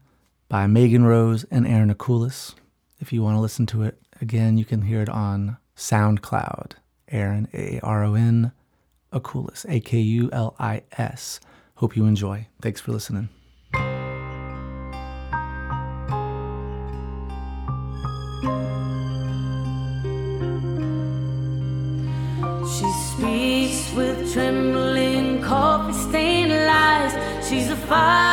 [0.47, 2.55] by Megan Rose and Aaron Akulis.
[2.99, 6.73] If you want to listen to it again, you can hear it on SoundCloud.
[7.13, 8.51] Aaron, A R O N,
[9.13, 11.39] Akulis, A K U L I S.
[11.75, 12.47] Hope you enjoy.
[12.61, 13.29] Thanks for listening.
[22.75, 27.13] She speaks with trembling, coffee stained lies.
[27.47, 28.32] She's a fire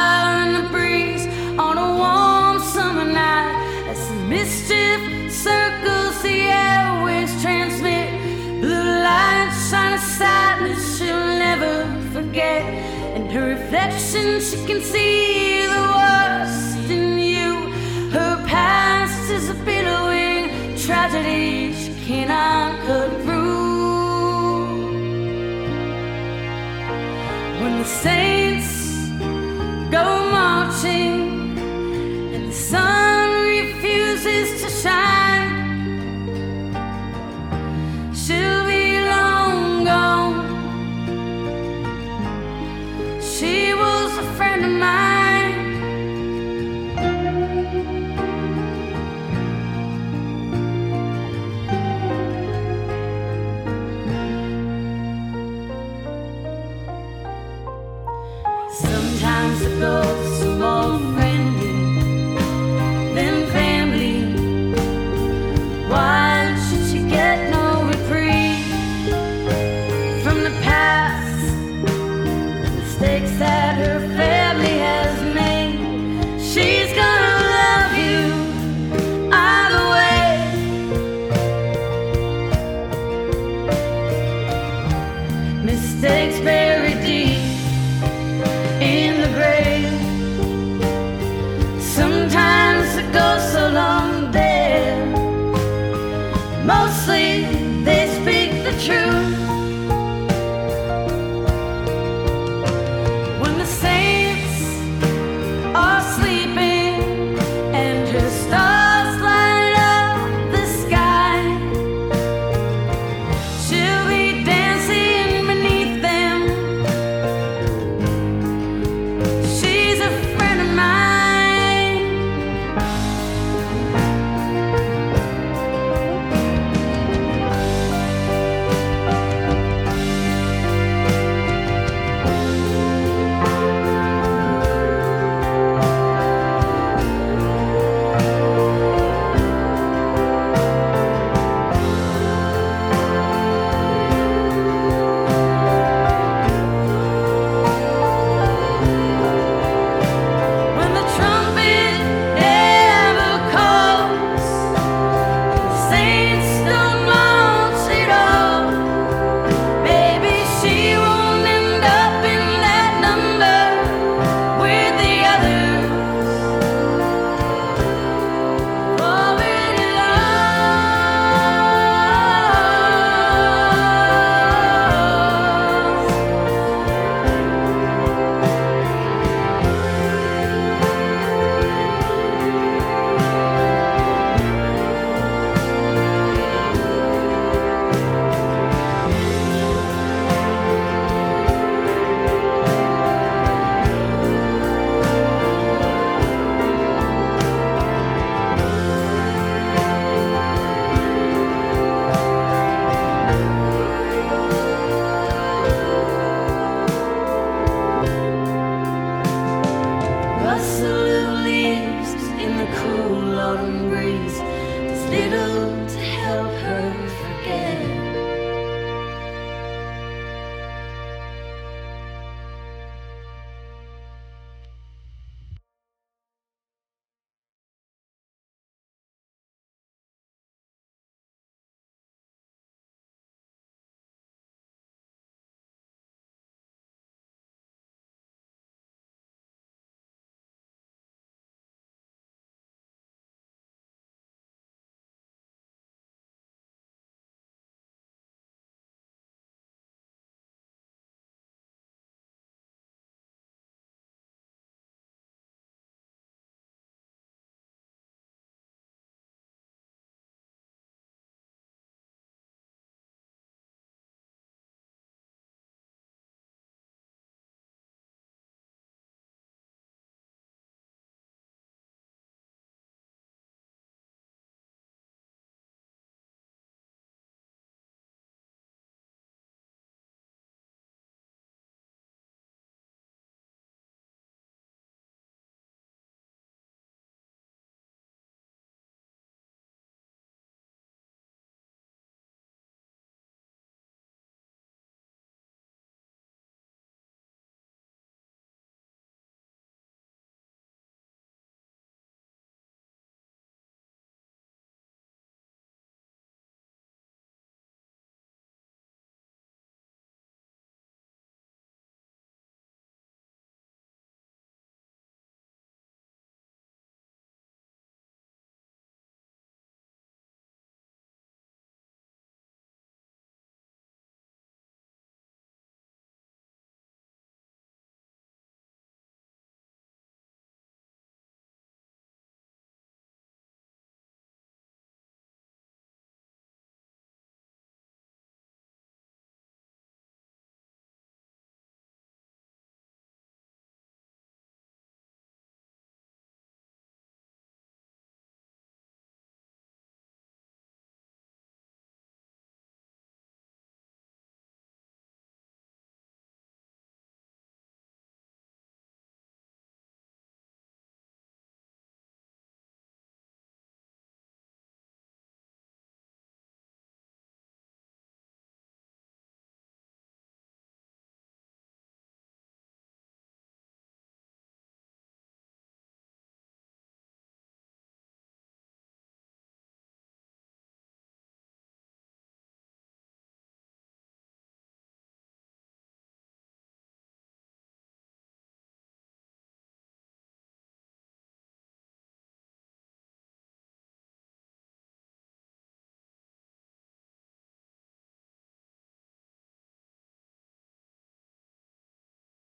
[13.99, 17.71] she can see the worst in you.
[18.11, 23.30] Her past is a billowing tragedy she cannot cut